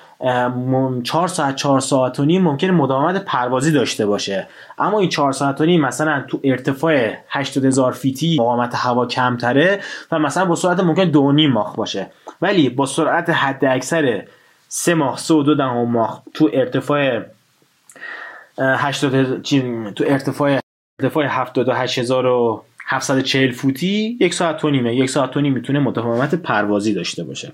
[1.04, 4.48] چهار ساعت چهار ساعت و نیم ممکنه مداومت پروازی داشته باشه.
[4.78, 9.80] اما این چهار ساعت و نیم مثلا تو ارتفاع 80 هزار فیتی مقاومت هوا کمتره
[10.12, 12.10] و مثلا با سرعت ممکن دو نیم ماخ باشه.
[12.42, 14.24] ولی با سرعت حد اکثر
[14.68, 17.20] سه ماه سه و دو دهم ماه تو ارتفاع
[18.58, 19.42] 80
[19.92, 20.58] تو ارتفاع
[21.00, 21.26] ارتفاع
[22.93, 24.97] 78740 فوتی یک ساعت و نیمه.
[24.97, 27.53] یک ساعت و نیم می‌تونه مداومت پروازی داشته باشه.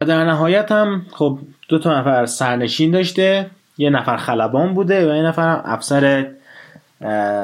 [0.00, 3.50] و در نهایت هم خب دو تا نفر سرنشین داشته.
[3.78, 6.30] یه نفر خلبان بوده و یه نفر افسر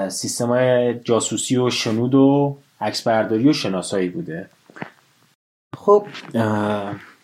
[0.08, 4.50] سیستم جاسوسی و شنود و عکسبرداری و شناسایی بوده.
[5.76, 6.06] خب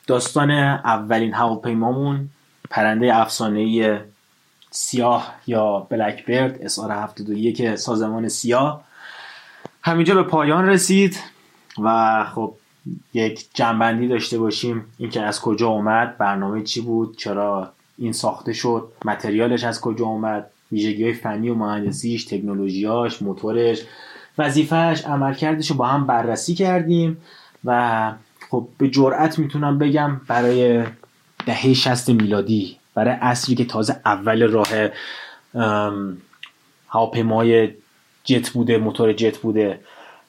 [0.07, 2.29] داستان اولین هواپیمامون
[2.71, 4.01] پرنده افسانه
[4.71, 8.85] سیاه یا بلک برد اسار 71 سازمان سیاه.
[9.83, 11.18] همینجا به پایان رسید
[11.83, 12.55] و خب
[13.14, 14.85] یک جنبندی داشته باشیم.
[14.99, 20.51] اینکه از کجا اومد برنامه چی بود چرا این ساخته شد متریالش از کجا اومد
[20.72, 23.83] ویژگی های فنی و مهندسیش تکنولوژیاش موتورش
[24.39, 27.16] وظیفهش عملکردش رو با هم بررسی کردیم
[27.64, 28.12] و
[28.51, 30.85] خب به جرأت می‌تونم بگم برای
[31.47, 34.68] دهه 60 میلادی برای عصری که تازه اول راه
[36.89, 37.70] هواپیمای
[38.25, 39.81] جت بوده موتور جت بوده.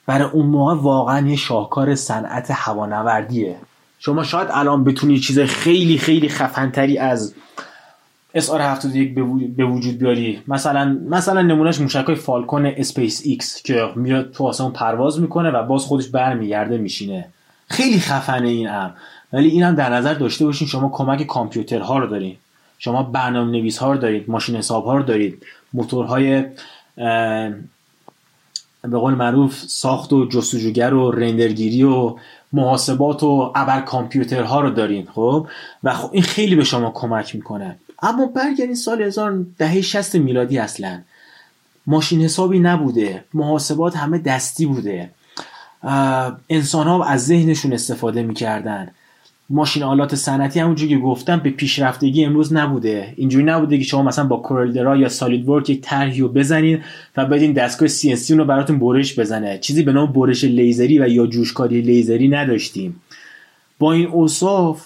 [0.05, 3.55] برای اون موقع واقعا یه شاهکار صنعت هوانوردیه.
[3.99, 7.33] شما شاید الان بتونی چیز خیلی خیلی خفنتری از
[8.37, 9.15] SR 71
[9.55, 10.41] به وجود بیاری.
[10.47, 15.81] مثلا مثلا نمونهش موشک های Falcon SpaceX که میاد تو آسمون پرواز می‌کنه و باز
[15.81, 17.25] خودش برمیگرده میشینه.
[17.69, 18.93] خیلی خفنه این هم
[19.33, 22.35] ولی این هم در نظر داشته باشین شما کمک کامپیوترها رو دارین.
[22.79, 25.45] شما برنامه نویس ها رو دارید ماشین حساب ها رو دارید.
[25.73, 26.43] موتورهای
[28.83, 32.15] به قول معروف ساخت و جستجوگر و render گیری و
[32.53, 35.47] محاسبات و ابر کامپیوترها رو دارین خب؟
[35.83, 37.75] و خب این خیلی به شما کمک می‌کنه.
[38.01, 41.01] اما برگردین سال 1000 دهه 60 میلادی اصلا.
[41.87, 45.09] ماشین حسابی نبوده محاسبات همه دستی بوده.
[46.49, 48.91] انسان ها از ذهنشون استفاده می‌کردن.
[49.49, 53.13] ماشین آلات صنعتی همونجوری که گفتم به پیشرفتگی امروز نبوده.
[53.17, 56.79] اینجوری نبوده که شما مثلا با کورل یا سالید ورک یک طرحی رو بزنین
[57.17, 59.57] و بدین دستگاه سی ان رو براتون برش بزنه.
[59.57, 63.01] چیزی به نام برش لیزری و یا جوشکاری لیزری نداشتیم.
[63.79, 64.85] با این اوصاف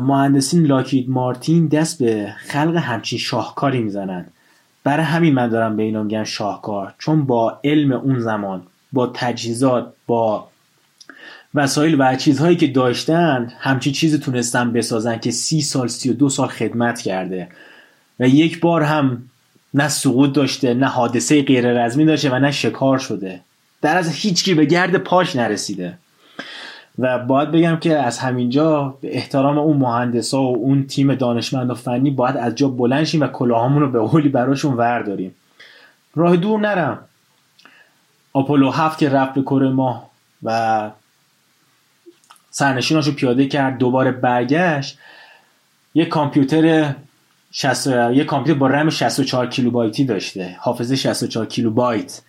[0.00, 4.24] مهندسین لاکید مارتین دست به خلق همچین شاهکاری می‌زنن.
[4.84, 6.94] برای همین من دارم به اینا میگن شاهکار.
[6.98, 10.48] چون با علم اون زمان با تجهیزات با
[11.54, 16.28] وسایل و چیزهایی که داشتن همچی چیزی تونستن بسازن که سی سال سی و دو
[16.28, 17.48] سال خدمت کرده.
[18.20, 19.22] و یک بار هم
[19.74, 23.40] نه سقوط داشته نه حادثه غیر رزمی داشته و نه شکار شده.
[23.82, 25.98] در از هیچکی به گرد پاش نرسیده.
[26.98, 31.74] و باید بگم که از همینجا به احترام اون مهندسا و اون تیم دانشمند و
[31.74, 35.34] فنی باید از جا بلند شیم و کلاهامون رو به قولی براشون ورداریم.
[36.14, 36.98] راه دور نریم.
[38.32, 40.10] آپولو هفت که رفت به کره ماه
[40.42, 40.90] و
[42.54, 44.98] سرنشیناش رو پیاده کرد دوباره برگشت.
[45.94, 46.94] یک کامپیوتر
[47.52, 50.56] 60 یک کامپیوتر با رم 64 کیلوبایتی داشته.
[50.58, 52.22] حافظه 64 کیلوبایت.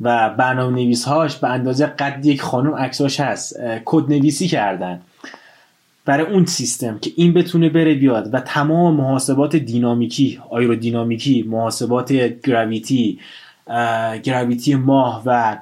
[0.00, 3.56] و برنامه نویس هاش به اندازه قد یک خانم عکساش هست.
[3.84, 5.00] کد نویسی کردن.
[6.04, 13.18] برای اون سیستم که این بتونه بره بیاد و تمام محاسبات دینامیکی آیرودینامیکی محاسبات گراویتی
[14.22, 15.56] گراویتی ماه و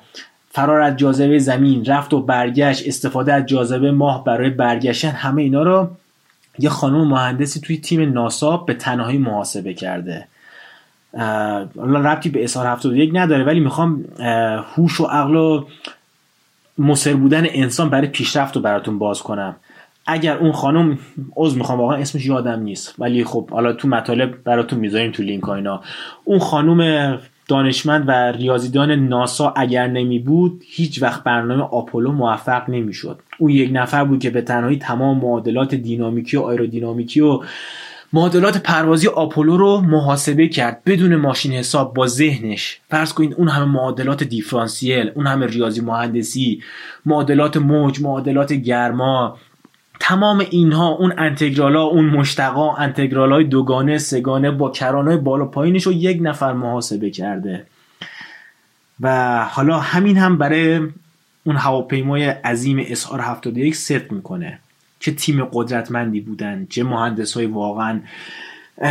[0.55, 5.63] فرار از جاذبه زمین رفت و برگشت استفاده از جاذبه ماه برای برگشتن همه اینا
[5.63, 5.89] رو
[6.59, 10.27] یه خانم مهندسی توی تیم ناسا به تنهایی محاسبه کرده.
[11.77, 14.05] حالا ربطی به اظهار 71 نداره ولی می‌خوام
[14.75, 15.65] هوش و عقل و
[16.79, 19.57] مصر بودن انسان برای پیشرفت رو براتون باز کنم.
[20.07, 20.99] اگر اون خانم
[21.37, 25.49] عضو می‌خوام واقعا اسمش یادم نیست ولی خب حالا تو مطالب براتون می‌ذاریم تو لینک
[25.49, 25.83] اینا.
[26.25, 27.19] اون خانم
[27.49, 33.19] دانشمند و ریاضیدان ناسا اگر نمی بود هیچ وقت برنامه آپولو موفق نمی‌شد.
[33.39, 37.41] اون یک نفر بود که به تنهایی تمام معادلات دینامیکی و آیرودینامیکی و
[38.13, 40.83] معادلات پروازی آپولو رو محاسبه کرد.
[40.87, 42.81] بدون ماشین حساب با ذهنش.
[42.89, 46.63] فرض کنید اون همه معادلات دیفرانسیل اون همه ریاضی مهندسی
[47.07, 49.39] معادلات موج معادلات گرما
[50.01, 55.87] تمام اینها اون انتگرال ها اون مشتقا انتگرال های دوگانه سگانه با کرانای بالا پایینش
[55.87, 57.67] رو یک نفر محاسبه کرده.
[59.01, 60.81] و حالا همین هم برای
[61.45, 64.59] اون هواپیمای عظیم اسار 71 ست می‌کنه
[65.01, 68.01] چه تیم قدرتمندی بودن چه مهندس های واقعا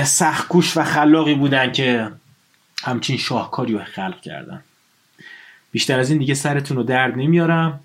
[0.04, 2.12] سختکوش و خلاقی بودن که
[2.84, 4.62] همچین شاهکاری رو خلق کردن.
[5.72, 7.80] بیشتر از این دیگه سرتون رو درد نمیارم.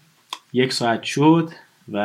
[0.52, 1.50] یک ساعت شد.
[1.92, 1.96] و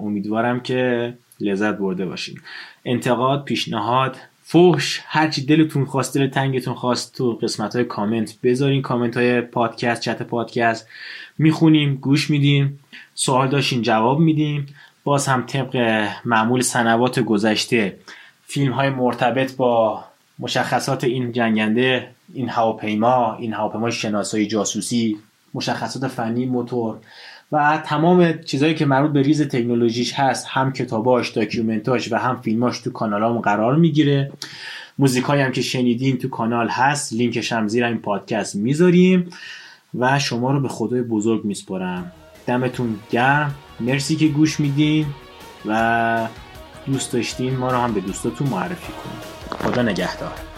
[0.00, 2.38] امیدوارم که لذت برده باشین.
[2.84, 8.82] انتقاد پیشنهاد فوش هرچی دلتون خواست دل تنگتون خواست تو قسمت های کامنت بذارین.
[8.82, 10.88] کامنت های پادکست چت پادکست
[11.38, 12.78] می‌خونیم گوش میدیم
[13.14, 14.66] سوال داشتین جواب میدیم.
[15.04, 15.76] باز هم طبق
[16.24, 17.96] معمول سنوات گذشته
[18.46, 20.04] فیلم های مرتبط با
[20.38, 25.18] مشخصات این جنگنده این هواپیما این هواپیما شناسایی جاسوسی
[25.54, 26.98] مشخصات فنی موتور
[27.52, 32.40] و تمام چیزهایی که مربوط به ریز تکنولوژیش هست هم کتاباش document اش و هم
[32.40, 34.32] فیلماش تو کانالام قرار می‌گیره.
[34.98, 39.30] موزیکایی هم که شنیدین تو کانال هست لینکش هم زیر این پادکست می‌ذاریم
[39.98, 42.12] و شما رو به خدای بزرگ میسپرم
[42.46, 43.54] دمتون گرم.
[43.80, 45.06] مرسی که گوش میدین
[45.66, 46.28] و
[46.86, 49.22] دوست داشتین ما رو هم به دوستاتون معرفی کنید
[49.60, 50.55] خدا نگهدار.